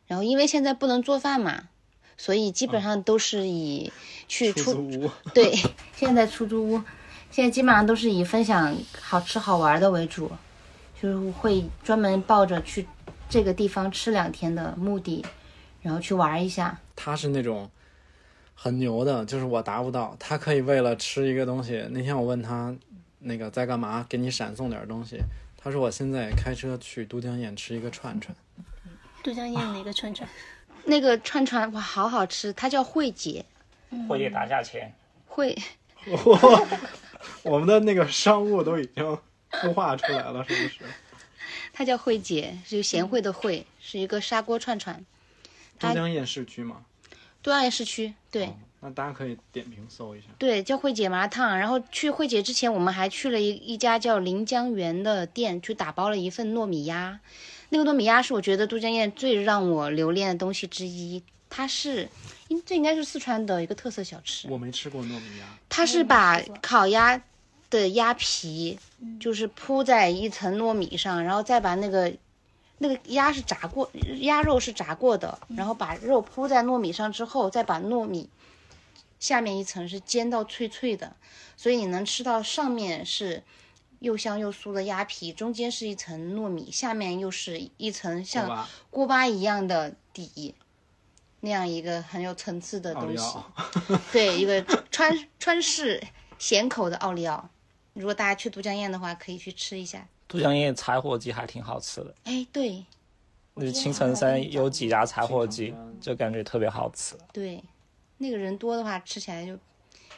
[0.07, 1.69] 然后因为现在不能做饭嘛，
[2.17, 3.93] 所以基本上都是以
[4.27, 5.11] 去出出租屋。
[5.35, 5.55] 对，
[5.95, 6.83] 现在出租屋，
[7.31, 10.31] 现在基本上都是以分享好吃好玩的为主，
[11.01, 12.87] 就是会专门抱着去
[13.29, 15.25] 这个地方吃两天的目的，
[15.83, 16.79] 然后去玩一下。
[16.97, 17.71] 他是那种
[18.55, 21.87] 很牛的，就是我达不到，他可以为了吃一个东西。
[21.91, 22.75] 那天我问他
[23.21, 25.19] 那个在干嘛，给你闪送点东西，
[25.57, 28.37] 他说我现在开车去都江堰吃一个串串。
[29.23, 30.29] 都江堰哪个串串？
[30.85, 33.45] 那个串串哇，好好吃，它叫慧姐，
[34.09, 34.93] 慧姐打价钱，
[35.27, 35.57] 慧
[37.43, 39.19] 我们的那个商务都已经
[39.51, 40.79] 孵化出来了，是不是？
[41.73, 45.05] 她叫慧姐，是贤惠的惠，是一个砂锅串串，
[45.79, 46.85] 都江堰市区嘛，
[47.43, 48.15] 都江堰市区。
[48.31, 50.29] 对、哦那大家可以点评搜一下。
[50.39, 51.59] 对，叫慧姐麻辣烫。
[51.59, 57.21] 然后去慧姐之前，我们还去了一一家叫临江园的店，去打包了一份糯米鸭。
[57.69, 61.23] 那个糯米鸭是我觉得都江堰最让我留恋的东西之一。
[61.51, 62.09] 它是，
[62.51, 64.49] 应这应该是四川的一个特色小吃。
[64.51, 67.23] 我没吃过糯米鸭，它是把烤鸭
[67.71, 68.77] 的鸭皮，
[69.21, 72.13] 就是铺在一层糯米上，然后再把那个
[72.79, 73.89] 那个鸭是炸过，
[74.19, 78.29] 鸭肉是炸过的，然后把肉铺在糯米上之后，再把糯米
[79.21, 81.15] 下面一层是煎到脆脆的，
[81.57, 83.45] 所以你能吃到上面是
[84.01, 90.57] 又香又酥的鸭皮，中间是一层糯米，下面又是一层像，锅巴一样的底，
[91.41, 93.39] 那样一个很有层次的东西。
[94.13, 96.03] 对，一个川川式
[96.39, 97.49] 咸口的奥利奥。
[97.93, 100.07] 如果大家去都江堰的话，可以去吃一下。
[100.29, 102.85] 都江堰柴火鸡还挺好吃的，哎，对
[103.55, 107.17] 那青城山有几家柴火鸡就感觉特别好吃。
[107.33, 107.63] 对，
[108.17, 109.59] 那个人多的话，吃起来就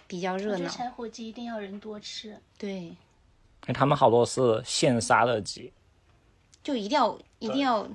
[0.07, 0.69] 比较热闹。
[0.69, 2.39] 柴火鸡一定要人多吃。
[2.59, 2.97] 对，因
[3.69, 5.73] 为他们好多是现杀的鸡，
[6.63, 7.89] 就一定要一定要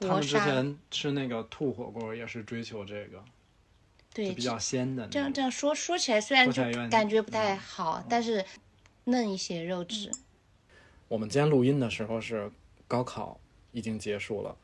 [0.00, 0.28] 他们之。
[0.38, 3.24] 前吃那个兔火锅也是追求这个，
[4.12, 5.06] 对，比较鲜的。
[5.08, 8.44] 这样这样说说起来，虽然就感觉不太好，但是
[9.04, 10.10] 嫩一些肉质。
[11.08, 12.50] 我们今天录音的时候是
[12.88, 13.38] 高考
[13.72, 14.56] 已经结束了，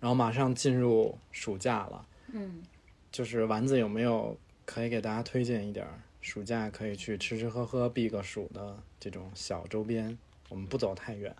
[0.00, 2.06] 然后马上进入暑假了。
[2.32, 2.62] 嗯，
[3.10, 10.16] 就是丸子有没有可以给大家推荐一点儿暑假可以去吃吃喝喝避个暑的这种小周边？
[10.48, 11.34] 我们不走太远。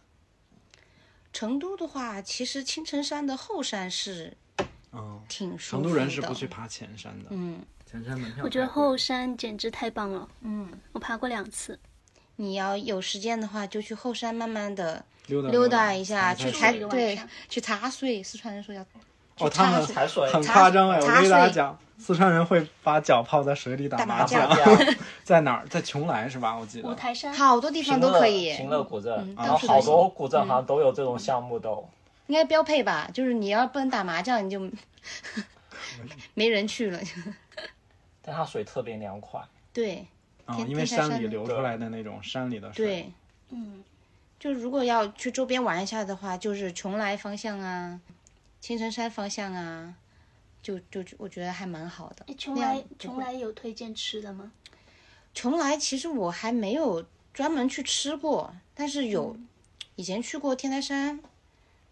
[1.32, 4.36] 成都的话，其实青城山的后山是
[4.92, 5.88] 嗯，挺舒服的。
[5.88, 7.60] 成都人是不去爬前山的，嗯
[7.90, 11.78] 前山门票我觉得后山简直太棒了，嗯，我爬过两次。
[12.36, 17.18] 你要有时间的话，就去后山慢慢的溜达溜达一下，去踩对
[17.48, 18.22] 去茶水。
[18.22, 18.82] 四川人说要
[19.46, 20.98] 哦，他们踩水很夸张哎！
[20.98, 24.78] 我茶跟大家讲，四川人会把脚泡在水里打打麻将将，
[25.24, 25.66] 在哪儿？
[25.68, 26.56] 在邛崃是吧？
[26.56, 26.88] 我记得。
[26.88, 31.88] 五台山好多地方都可以，平乐古镇，嗯然后好多古镇好像都有这种项目都。
[32.28, 33.08] 应该标配吧？
[33.12, 34.60] 就是你要不能打麻将，你就
[36.34, 36.98] 没人去了。
[38.22, 39.40] 但它水特别凉快，
[39.72, 40.06] 对
[40.46, 42.86] 啊、因为山里流出来的那种山里的水。
[42.86, 43.12] 对，
[43.50, 43.82] 嗯，
[44.38, 48.00] 就如果要去周边玩一下的话，就是邛崃方向啊，
[48.62, 49.92] 青城山方向啊，
[50.62, 52.24] 就就我觉得还蛮好的。
[52.28, 54.52] 哎，邛崃邛崃有推荐吃的吗？
[55.34, 57.04] 邛崃其实我还没有
[57.34, 59.36] 专门去吃过，但是有
[59.96, 61.18] 以前去过天台山，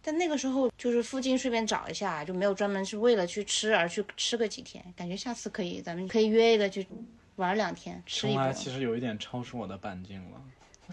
[0.00, 4.84] 但那个时候就是附近随便找一下，就没有专门是为了去吃而去吃个几天。
[4.96, 6.86] 感觉下次可以，咱们可以约一个去
[7.34, 8.52] 玩两天，吃一波邛崃。
[8.52, 10.40] 其实有一点超出我的半径了，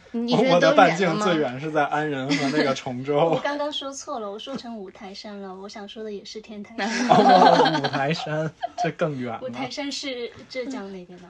[0.14, 0.96] 我的半？
[0.96, 3.42] 径最远是在安仁和那个崇州 我州。
[3.44, 5.56] 刚刚说错了，我说成五台山了。
[5.56, 7.08] 我想说的也是天台山。
[7.10, 11.26] 哦，五台山这更远五台，山是浙江那边的。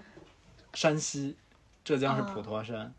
[0.73, 1.35] 山西，
[1.83, 2.93] 浙江是普陀山。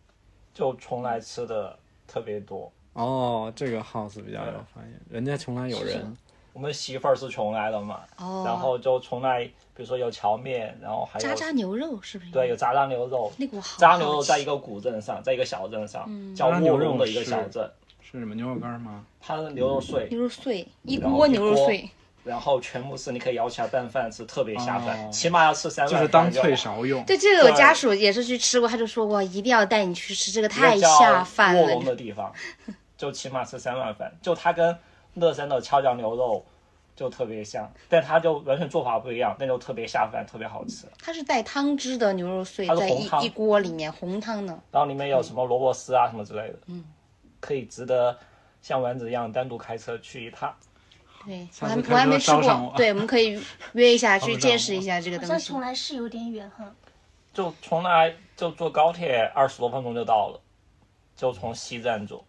[0.53, 2.73] 就邛崃吃的特别多。
[2.95, 6.17] 哦，这个 house 比较有发言，人家邛崃有人。
[6.59, 12.33] 我们媳妇儿是邛崃的嘛，哦，然后就邛崃，比如说有荞面，然后还有渣渣牛肉是不是？
[12.33, 16.05] 对有渣渣牛肉，那个我好渣牛肉在一个古镇上，在一个小镇上，
[16.35, 19.05] 叫卧龙的一个小镇，是什么牛肉干吗？
[19.21, 21.89] 它的牛肉碎，牛肉碎，一锅牛肉碎，
[22.25, 27.05] 然后全部是你可以舀起来拌饭吃，特别下饭，哦起码要吃三碗就是当脆勺用。
[27.05, 31.85] 对，这个我家属也是去吃过，他就说过一定要带你去吃，这个太下饭了卧龙。
[31.85, 32.33] 的地方，
[32.97, 34.13] 就起码吃三碗饭。
[34.21, 34.77] 就它跟
[35.19, 36.45] 乐山的跷脚牛肉
[36.97, 40.87] 就特别像，但它就完全做法不一样，但就特别下饭，特别好吃。
[41.01, 44.59] 它是带汤汁的牛肉碎，它是红汤在一一锅里面红汤的。
[44.73, 46.85] 然后里面有什么萝卜丝啊什么之类的，嗯，
[47.41, 48.19] 可以值得
[48.61, 50.55] 像丸子一样单独开车去一趟。
[51.25, 52.71] 对，我下次开车还我还没吃捎上我。
[52.71, 53.41] 过对，我们可以
[53.75, 55.49] 约一下 去上见识一下这个好像东西。
[55.49, 55.61] 从。
[55.61, 56.65] 来是有点远哈。
[57.33, 60.41] 就从来就坐高铁二十多分钟就到了，
[61.15, 62.25] 就从西站坐，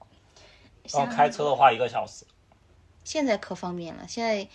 [0.93, 2.23] 然后开车的话一个小时。
[3.03, 4.47] 现在可方便了，现在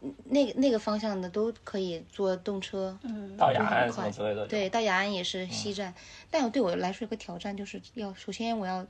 [0.00, 2.98] 嗯那个那个方向的都可以坐动车。
[3.02, 5.94] 嗯，到雅安都很快什么之类的，对，，到雅安也是西站，
[6.30, 8.86] 但对我来说有个挑战，就是要首先我要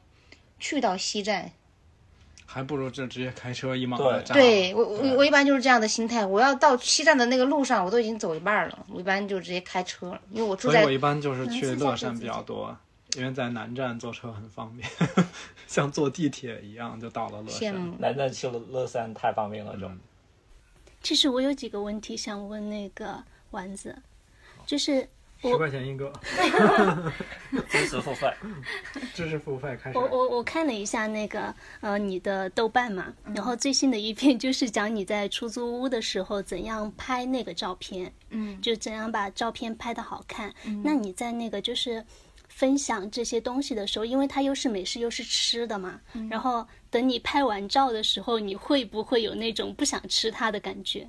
[0.59, 1.52] 去到西站。
[2.46, 4.22] 还不如就直接开车一马对。
[4.34, 12.76] 对我我我一般就是这样的心态，我要到西站的那个路上，我都已经走一半了，我一般就直接开车了，因为我住在所以我一般就是去乐山比较多，
[13.16, 14.88] 因为在南站坐车很方便，
[15.66, 18.00] 像坐地铁一样就到了乐山。
[18.00, 19.86] 南站去了乐山太方便了就。
[19.86, 19.98] 嗯
[21.02, 23.94] 其实我有几个问题想问那个丸子，
[24.64, 25.06] 就是
[25.42, 26.10] 十块钱一个，
[27.68, 28.32] 支持付费，
[29.12, 30.06] 知识付费开始我。
[30.06, 40.54] 我我看了一下那个呃你的豆瓣嘛，然后最新的一篇就是讲你在出租屋的时候怎样拍那个照片，嗯，就怎样把照片拍的好看。
[40.82, 42.02] 那你在那个就是
[42.55, 46.00] 分享这些东西的时候，因为它又是美食又是吃的嘛，
[46.30, 51.09] 然后等你拍完照的时候，你会不会有那种不想吃它的感觉？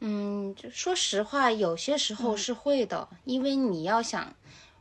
[0.00, 4.34] 嗯，就说实话，有些时候是会的，因为你要想，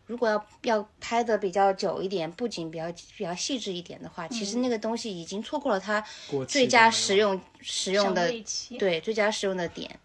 [0.05, 6.01] 如果要要拍的比较久一点，布景比较比较细致一点的话，其实那个东西已经错过了它
[6.47, 8.31] 最佳使用使用的
[8.79, 9.99] 对最佳使用的点。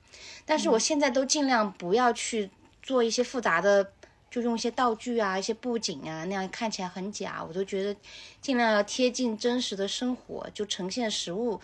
[0.45, 2.51] 但是我现在都尽量不要去
[2.83, 3.93] 做一些复杂的，
[4.31, 7.95] 就用一些道具啊、一些布景啊，那样看起来很假，我都觉得
[8.41, 11.61] 尽量要贴近真实的生活，就呈现实物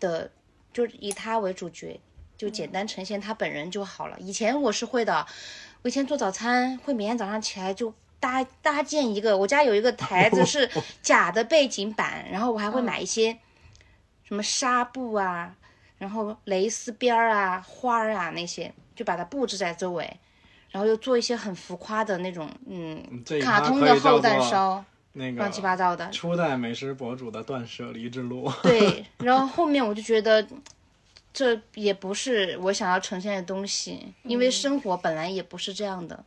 [0.00, 0.30] 的，
[0.72, 2.00] 就以他为主角，
[2.36, 4.16] 就简单呈现他本人就好了。
[4.18, 5.26] 以前我是会的，
[5.82, 7.94] 我以前做早餐会每天早上起来就。
[8.20, 10.68] 搭搭建一个，我家有一个台子是
[11.00, 13.38] 假的背景板，然后我还会买一些
[14.24, 15.54] 什么纱布啊，
[15.98, 20.18] 然后蕾丝边儿啊、花儿啊那些，就把它布置在周围，
[20.70, 23.02] 然后又做一些很浮夸的那种，嗯，
[23.42, 26.10] 卡通的厚蛋烧，那个乱七八糟的。
[26.10, 28.50] 初代美食博主的断舍离之路。
[28.62, 30.46] 对， 然后后面我就觉得。
[31.30, 36.24] 这也不是我想要呈现的东西，因为生活本来也不是这样的，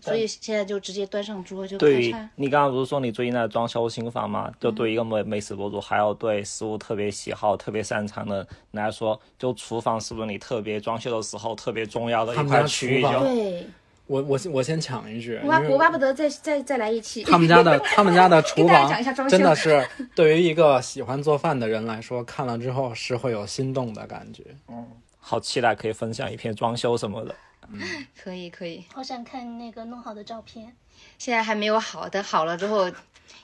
[0.00, 2.30] 所以现在就直接端上桌就对于开餐。
[2.36, 4.50] 你刚刚不是说你最近在装修新房吗？
[4.60, 13.02] 就对一个美美食博主，还有对食物特别喜好、特别擅长的人来说，就厨房是不是你特别装修的时候特别重要的一块区域？
[13.02, 13.66] 对，
[14.06, 17.22] 我我我先抢一句，我我巴不得再再再来一期。
[17.24, 18.90] 他们家的 他们家的厨房
[19.28, 19.86] 真的是
[20.16, 24.42] 对于一个喜欢做饭的人来说，看了之后是会有心动的感觉。
[24.68, 24.86] 嗯
[25.20, 27.34] 好期待可以分享一篇装修什么的。
[28.16, 30.74] 可以可以，好想看那个弄好的照片。
[31.16, 32.90] 现在还没有好，等好了之后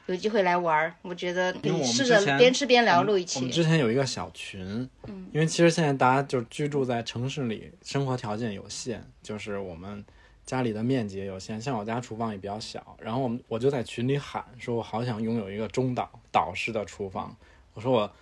[0.07, 0.95] 有机会来玩儿。
[1.03, 1.55] 我觉得
[1.85, 3.57] 试着边吃边聊录一期我们期。
[3.57, 10.05] 之前有一个小群，嗯，因为其实现在大家就居住在城市里，生活条件有限，就是我们
[10.45, 17.37] 家里的面积也有限，像我家厨房也比较小，然后我们我就在群里喊说，我好想拥有一个中岛岛式的厨房。
[17.75, 18.13] 我说我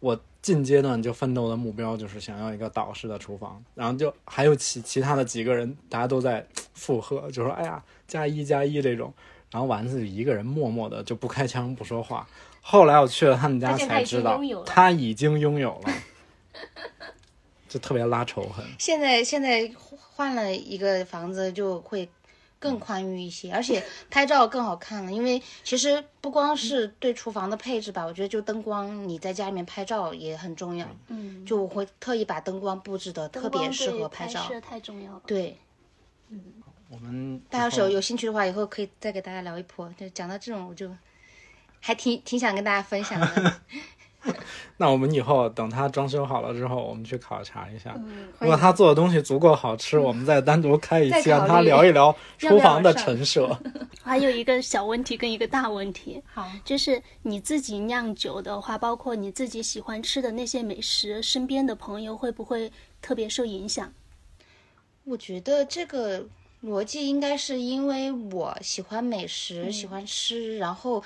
[0.00, 9.12] 我近阶段就奋斗的目标就是想要一个岛式的厨房，然后就还有其其他的几个人，大家都在附和，就说哎呀加一加一这种，
[9.50, 12.28] 然后丸子一个人默默的就不开腔不说话。
[12.60, 15.92] 后来我去了他们家才知道他已经拥有了，
[17.68, 18.64] 就特别拉仇恨。
[18.78, 22.08] 现在现在换了一个房子就会
[22.64, 25.12] 更宽裕一些，而且拍照更好看了。
[25.12, 30.88] 因为其实不光是对厨房的配置吧，我觉得就灯光，你在家里面拍照也很重要。
[31.08, 34.42] 嗯，就我会特意把灯光布置的特别适合拍照。
[34.48, 35.22] 摄太重要了。
[35.26, 35.58] 对，
[36.30, 36.40] 嗯
[36.88, 39.92] 我们大家要是有有兴趣的话，以后可以再给大家聊一波。
[39.98, 40.90] 就讲到这种，我就
[41.80, 43.60] 还挺挺想跟大家分享的。
[44.76, 47.94] 那我们以后等他装修好了之后，我们去考察一下。
[47.96, 53.56] 嗯如果他做的东西足够好吃，我们再单独开一期，让他聊一聊厨房的陈设。
[54.02, 62.70] 还有一个小问题跟一个大问题，好，就是你自己酿酒的话，包括你自己喜欢吃的那些美食，身边的朋友会不会
[63.00, 63.92] 特别受影响？
[65.04, 66.26] 我觉得这个
[66.62, 69.72] 逻辑应该是因为我喜欢美食，嗯。
[69.72, 71.02] 喜欢吃，然后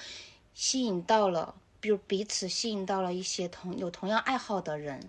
[0.54, 5.00] 吸引到了，比如彼此吸引到了一些同有同样爱好的人。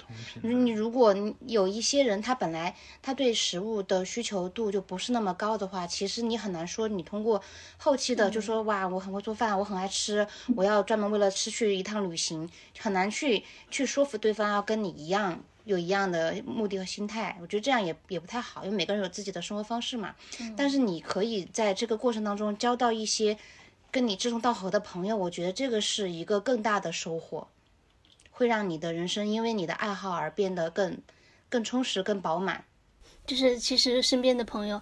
[0.41, 1.15] 你如果
[1.47, 7.41] 有一些人，他本来他对食物的需求度就不是那么高的话，其实你很难说你通过
[7.77, 12.49] 后期的就说哇，我很会做饭，我很爱吃，我要专门为了吃去一趟旅行，
[12.79, 15.43] 很难去去说服对方要跟你一样。
[15.65, 20.15] 有一样的目的和心态，我觉得这样也也不太好，因为每个人有自己的生活方式嘛。
[20.57, 23.37] 但是你可以在这个过程当中交到一些
[23.91, 27.47] 跟你志同道合的朋友，我觉得这个是一个更大的收获，
[28.29, 30.97] 会让你的人生因为你的爱好而变得更
[31.49, 32.63] 更充实、更饱满。
[33.25, 34.81] 就是其实身边的朋友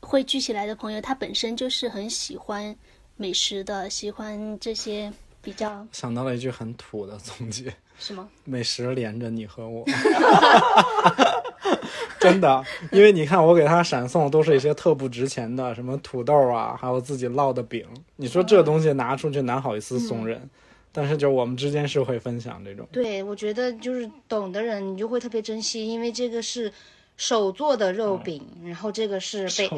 [0.00, 2.74] 会聚起来的朋友，他本身就是很喜欢
[3.16, 8.28] 美食的，喜欢这些比较想到了一句很土的总结：什么？
[8.44, 9.84] 美食连着你和我。
[12.20, 17.86] 真的，因为你看，我给他闪送都是一些特不值钱的，什么土豆啊，还有自己烙的饼。
[18.16, 20.48] 你说这东西拿出去哪好意思送人？
[20.92, 22.88] 但是就我们之间是会分享这种。
[22.90, 26.72] 对，我觉得就是懂的人，你就会特别珍惜，因为这个是
[27.18, 29.70] 手做的肉饼，然后这个是北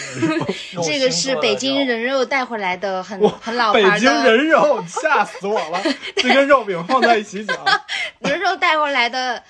[0.82, 5.78] 这个是北京人肉带回来的很很老北京人肉，吓死我了！
[6.16, 7.56] 这跟肉饼放在一起讲，
[8.20, 9.42] 人肉带回来的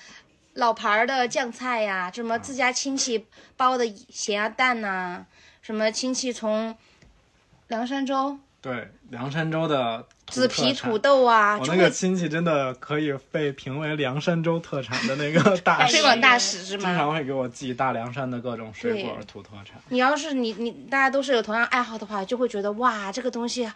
[0.54, 3.26] 老牌儿的酱菜呀，什么自家亲戚
[3.56, 5.24] 包的咸鸭蛋呐、
[5.62, 6.76] 什么亲戚从
[7.68, 10.98] 凉山州对，凉山州的紫皮土土。
[10.98, 16.94] 豆啊，我那个亲戚真的可以被评为凉山州特产的那个 大使，推广大使是经吗？
[16.96, 19.78] 常会给我寄大凉山的各种水果土特产。
[19.90, 23.66] 你要是你你大家都是有同样爱好的话，就会觉得哇，这个东西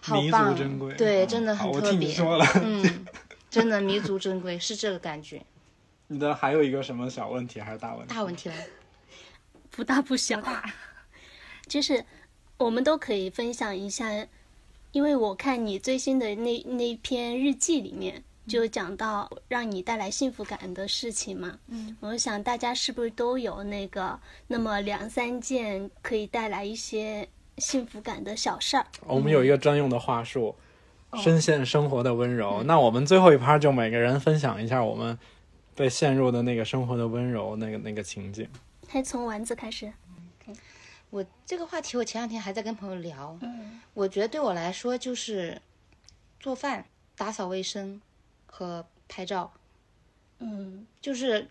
[0.00, 2.08] 好弥足棒，珍贵对，嗯真的很特别。
[2.10, 3.06] 说了嗯，
[3.50, 5.42] 真的弥足珍贵，是这个感觉。
[6.08, 8.14] 你的还有一个什么小问题还是大问题？
[8.14, 8.54] 大问题了，
[9.70, 10.42] 不大不小，
[11.68, 12.04] 就是
[12.56, 14.26] 我们都可以分享一下，
[14.92, 21.58] 因为我看你最新的那那篇日记里面就讲到让你带来幸福感的事情嘛。
[21.68, 27.28] 嗯，我想大家是不是都有那个那么两三件可以带来一些
[27.58, 28.86] 幸福感的小事儿？
[29.06, 30.56] 我们有一个专用的话术，
[31.22, 32.62] 深陷生活的温柔。
[32.62, 35.18] 那我们最后一趴就每个人分享一下我们
[35.78, 38.48] 被陷入的那个生活的温柔那个那个情景。
[38.88, 39.92] 还从丸子开始。
[41.10, 43.38] 我这个话题，我前两天还在跟朋友聊。
[43.42, 45.62] 嗯我觉得对我来说就是
[46.40, 46.84] 做饭、
[47.16, 48.00] 打扫卫生
[48.46, 49.52] 和拍照，
[50.40, 51.48] 嗯就是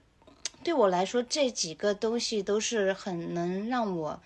[0.64, 4.22] 对我来说这几个东西都是很能让我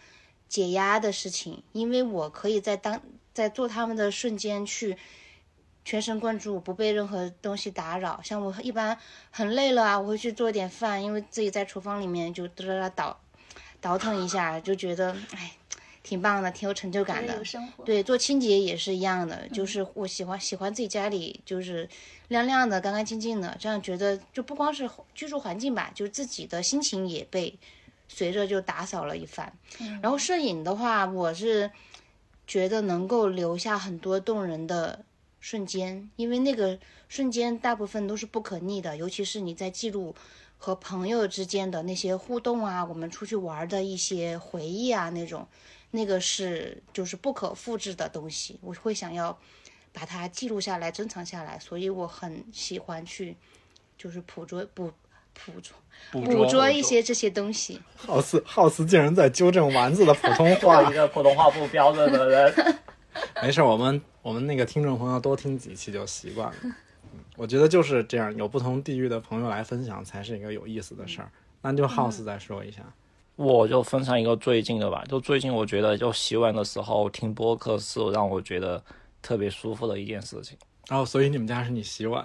[0.49, 3.01] 解压的事情，因为我可以在当
[3.33, 4.97] 在做他们的瞬间去
[5.83, 8.21] 全神贯注，不被任何东西打扰。
[8.23, 8.97] 像我一般
[9.29, 13.19] 很累了啊，我会去做点饭，因为自己在厨房里面就哒哒哒倒
[13.81, 15.51] 倒腾一下，就觉得哎
[16.03, 17.41] 挺棒的，挺有成就感的。
[17.85, 21.87] 对，做清洁也是一样的，就是我喜欢喜欢自己家里就是
[22.27, 27.57] 亮亮的、干干净净的，这样觉得就不光是居住环境吧，就自己的心情也被
[28.07, 29.51] 随着就打扫了一番。
[30.01, 31.69] 然后摄影的话，我是
[32.47, 35.05] 觉得能够留下很多动人的
[35.41, 40.15] 瞬间，因为那个瞬间大部分都是不可逆的，尤其是你在记录
[40.57, 45.45] 和朋友之间的那些互动啊，我们出去玩的一些回忆啊，那种，
[45.89, 49.37] 那个是就是不可复制的东西，我会想要
[49.91, 53.35] 把它记录下来、珍藏下来，所以我很喜欢去
[53.97, 54.91] 就是捕捉捕
[55.33, 55.75] 捕捉
[56.11, 57.81] 捕捉一些这些东西。
[57.95, 62.75] 浩斯浩斯竟然在纠正丸子的普通话一，个普通话不标准的人。
[63.41, 66.55] 没事，我们我们那个听众朋友多听几期就习惯了。
[66.63, 66.73] 嗯
[67.35, 71.29] 我觉得就是这样，有不同地域的朋友来分享才是一个有意思的事儿。
[71.61, 72.81] 那就 House 再说一下，
[73.35, 78.81] 我就分享一个最近的吧，就最近我觉得就洗碗的时候听播客是让我觉得
[79.21, 80.57] 特别舒服的一件事情。
[80.87, 82.23] 然后所以你们家是你洗碗，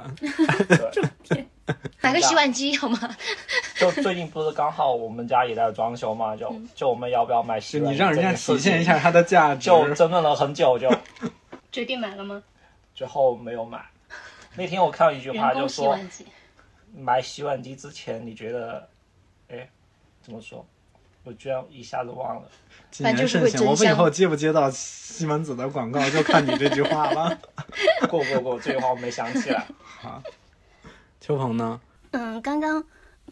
[2.02, 2.98] 买个洗碗机好吗？
[3.80, 9.66] 就最近不是刚好我们家也在装修嘛，就就我们要不要买洗碗机你让人家体现一下它的价值。
[9.66, 10.88] 就争论了很久，就
[11.76, 12.42] 决定买了吗？
[12.94, 13.84] 最后没有买。
[14.54, 15.98] 那天我看到一句话，就说。
[16.96, 18.88] 买洗碗机之前，你觉得，
[19.48, 19.68] 哎，
[20.22, 20.66] 怎么说？
[21.22, 22.48] 我居然一下子忘了。
[22.90, 27.38] 谨言慎行，反正就是我们以后接不接到西门子的广告，就看你这句话了。
[28.08, 29.66] 过过过，这句话我没想起来。
[31.20, 31.78] 秋鹏呢？
[32.12, 32.82] 嗯，刚刚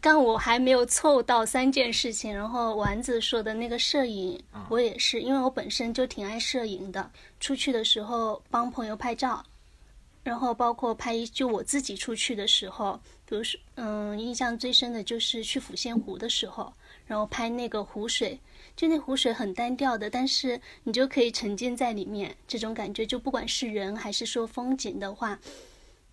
[0.05, 9.43] 刚我还没有凑到三件事情，然后丸子说的那个摄影，我也是，因为我本身就挺爱摄影的，出去的时候帮朋友拍照，
[10.21, 16.71] 然后包括拍一就我自己出去的时候，比如说，嗯，印象最深的就是去抚仙湖的时候，
[17.07, 18.39] 然后拍那个湖水，
[18.75, 25.39] 就那湖水很单调的，但是你就可以沉浸在里面，这种感觉就不管是人还是说风景的话，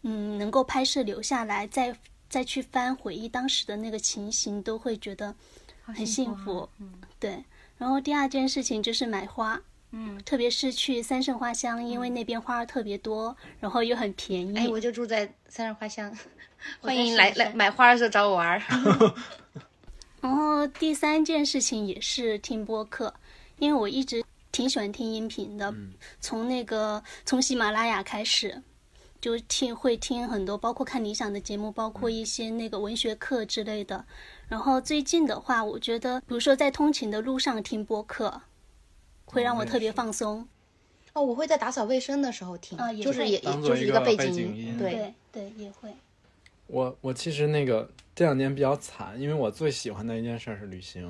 [0.01, 1.95] 嗯，能够拍摄留下来，再
[2.33, 5.35] 再去翻回忆当时的那个情形，都会觉得
[5.83, 6.67] 很幸福。
[6.79, 6.91] 嗯
[7.21, 7.45] 对，
[7.77, 9.61] 然后第二件事情就是买花。
[9.91, 14.57] 嗯，特别是去三圣花乡，因为那边花儿特别多，然后又很便宜。
[14.57, 16.11] 哎，我就住在三圣花乡，
[16.81, 18.63] 欢迎来来买花的时候找我玩儿。
[20.23, 23.13] 然后第三件事情也是听播客，
[23.59, 25.75] 因为我一直挺喜欢听音频的，
[26.19, 28.63] 从那个从喜马拉雅开始，
[29.23, 34.05] 就听会听很多，包括看理想的节目，包括一些那个文学课之类的。
[34.49, 38.43] 然后最近的话，我觉得，比如说在通勤的路上听播客，
[39.27, 40.49] 会让我特别放松。
[41.13, 45.95] 哦，我会在打扫卫生的时候听，啊也就是也就是一个背景景音对，对对，也会。
[46.67, 51.03] 我我其实那个这两年比较惨，因为我最喜欢的一件事是旅行，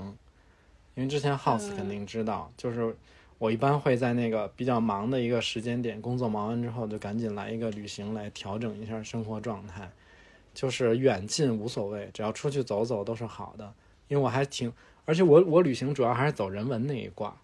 [0.97, 2.95] 因为之前 House 肯定知道，就是
[3.43, 9.91] 我一般会在那个比较忙的一个时间点，工作忙完之后就赶紧来一个旅行来调整一下生活状态，
[10.55, 13.75] 就是远近无所谓，只要出去走走都是好的，
[14.07, 14.73] 因为我还挺，
[15.05, 17.37] 而且我我旅行主要还是走人文那一挂。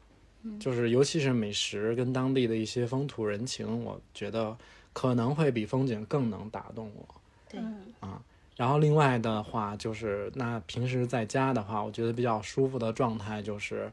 [0.60, 4.56] 就是尤其是美食跟当地的一些风土人情，我觉得
[4.92, 7.04] 可能会比风景更能打动我。
[7.50, 7.60] 对
[7.98, 8.22] 啊
[8.54, 13.90] 然后另外的话就是，那平时在家的话，我觉得比较舒服的状态就是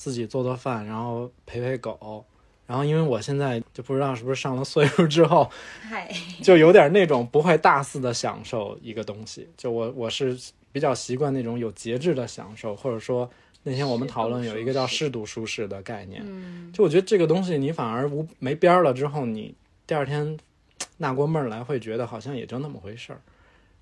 [0.00, 2.24] 自己做做饭，然后陪陪狗。
[2.66, 5.50] 然后因为我现在就不知道是不是上了岁数之后，
[6.42, 9.46] 就有点那种不会大肆的享受一个东西。
[9.58, 10.38] 就我我是
[10.72, 13.28] 比较习惯那种有节制的享受，或者说
[13.64, 16.22] 那天我们讨论有一个叫适度舒适的概念。
[16.24, 19.54] 嗯，就我觉得这个东西你反而无没边儿了之后，你
[19.86, 20.38] 第二天
[20.96, 23.20] 纳过闷儿来，会觉得好像也就那么回事儿。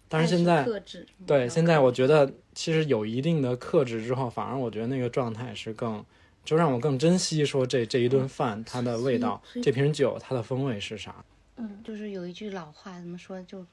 [0.09, 6.05] 但是现在克制，对，嗯现在我觉得其实有一定的克制之后，反而我觉得那个状态是更，
[6.45, 11.25] 就让我更珍惜说这这一顿饭它的味道，这瓶酒它的风味是啥。
[11.55, 13.65] 嗯就是有一句老话怎么说，就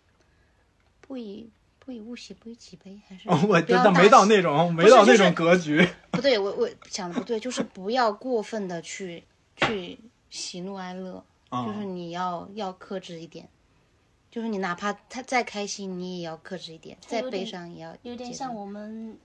[1.01, 1.49] 不以
[1.79, 5.83] 不以物喜，不以己悲，还是哦，我觉得没到那种没到那种格局。
[6.11, 9.23] 不对，我我讲的不对，就是不要过分的去
[9.55, 9.97] 去
[10.29, 13.49] 喜怒哀乐，啊就是你要要克制一点，
[14.35, 19.17] 就是你哪怕他再开心，你也要克制一点，再悲伤也要有点像我们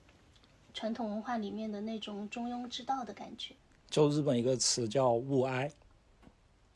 [0.72, 3.52] 传统文化里面的那种中庸之道的感觉。
[3.88, 5.68] 就日本一个词叫物哀，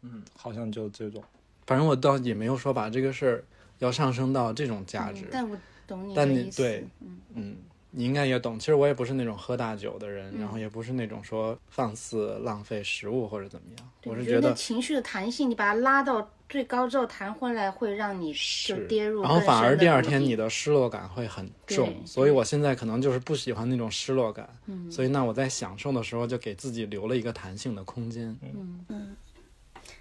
[0.01, 1.23] 嗯，好像就这种。
[1.65, 3.45] 反正我倒也没有说把这个事儿
[3.79, 5.57] 要上升到这种价值嗯，但我
[5.87, 6.63] 懂你但的意思。
[6.63, 7.57] 你对，嗯嗯，
[7.95, 8.59] 你应该也懂。
[8.59, 13.91] 其实我也不是那种喝大酒的人，嗯然后也不是那种说放肆浪费食物或者怎么样。
[14.05, 18.35] 我是觉得情绪的弹性，你把它拉到最高之后弹回来，会让你
[18.67, 24.49] 就跌入然后反而第二天你的失落感会很重，所以我现在可能就是不喜欢那种失落感。
[24.67, 28.37] 嗯，所以那我在享受的时候就给自己留了一个弹性的空间。
[28.43, 29.17] 嗯嗯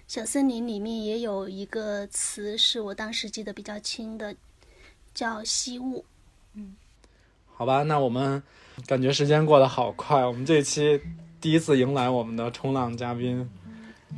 [0.06, 4.36] 小森林里面也有一个词是我当时记得比较清的，
[5.14, 6.04] 叫惜物。
[7.56, 8.42] 好吧，那我们
[8.86, 11.00] 感觉时间过得好快，我们这期
[11.40, 13.48] 第一次迎来我们的冲浪嘉宾，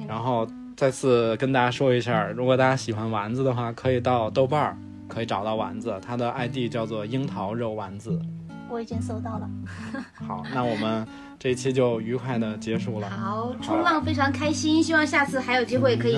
[0.09, 8.21] 然后再次跟大家说一下，如果大家喜欢丸子的话，可以到豆瓣儿可以找到丸子，他的 ID 叫做樱桃肉丸子。
[8.71, 9.49] 我已经搜到了。
[10.27, 11.07] 好，那我们
[11.39, 13.09] 这一期就愉快的结束了。
[13.09, 16.17] 好，冲浪非常开心，希望下次还有机会可以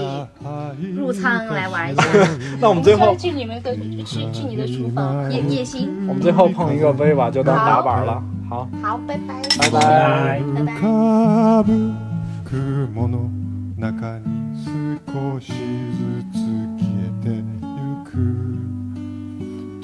[0.94, 2.02] 入仓来玩一下。
[2.60, 5.30] 那我们最后去你们的去去你的厨房。
[5.30, 8.22] 夜夜行，我们最后碰一个杯吧，就当打板了。
[8.48, 9.80] 好，好，拜拜，拜拜。
[9.80, 10.42] 拜。
[10.54, 10.62] 拜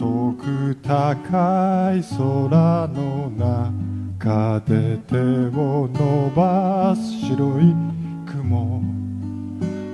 [0.04, 3.30] 遠く高い空の
[4.18, 7.74] 中で手を伸ばす白い
[8.26, 8.82] 雲。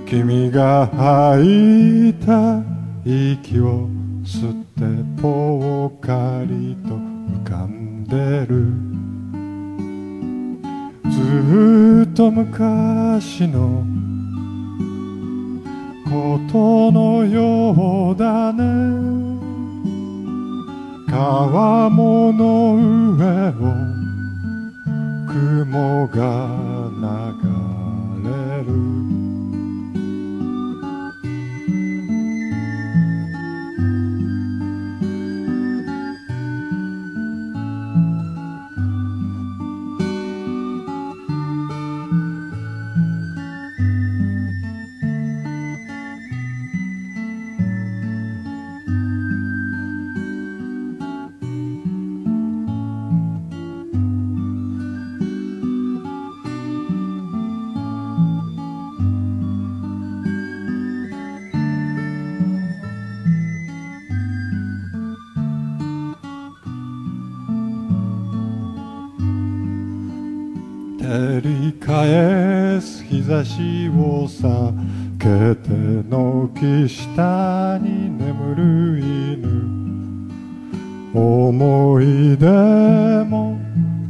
[0.07, 2.61] 君が吐いた
[3.05, 3.89] 息を
[4.25, 4.55] 吸っ
[5.15, 8.67] てぽっかりと浮かんでる。
[11.09, 13.85] ずっと昔の
[16.05, 19.30] ことのようだね。
[21.11, 22.77] 川面の
[23.17, 23.53] 上を
[25.27, 26.47] 雲が
[27.01, 29.20] 流れる。
[73.45, 74.73] しを避
[75.19, 75.69] けて
[76.09, 79.61] 軒下に眠る犬。
[81.13, 82.47] 思い出
[83.25, 83.59] も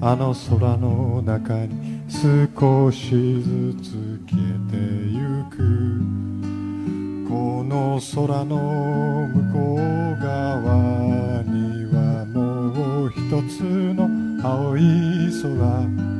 [0.02, 3.10] あの空の中に少し
[3.42, 4.76] ずつ消えて
[5.08, 5.56] ゆく。
[7.28, 13.62] この空の向こう側にはもう一つ
[13.94, 14.08] の
[14.42, 14.80] 青い
[15.42, 16.19] 空。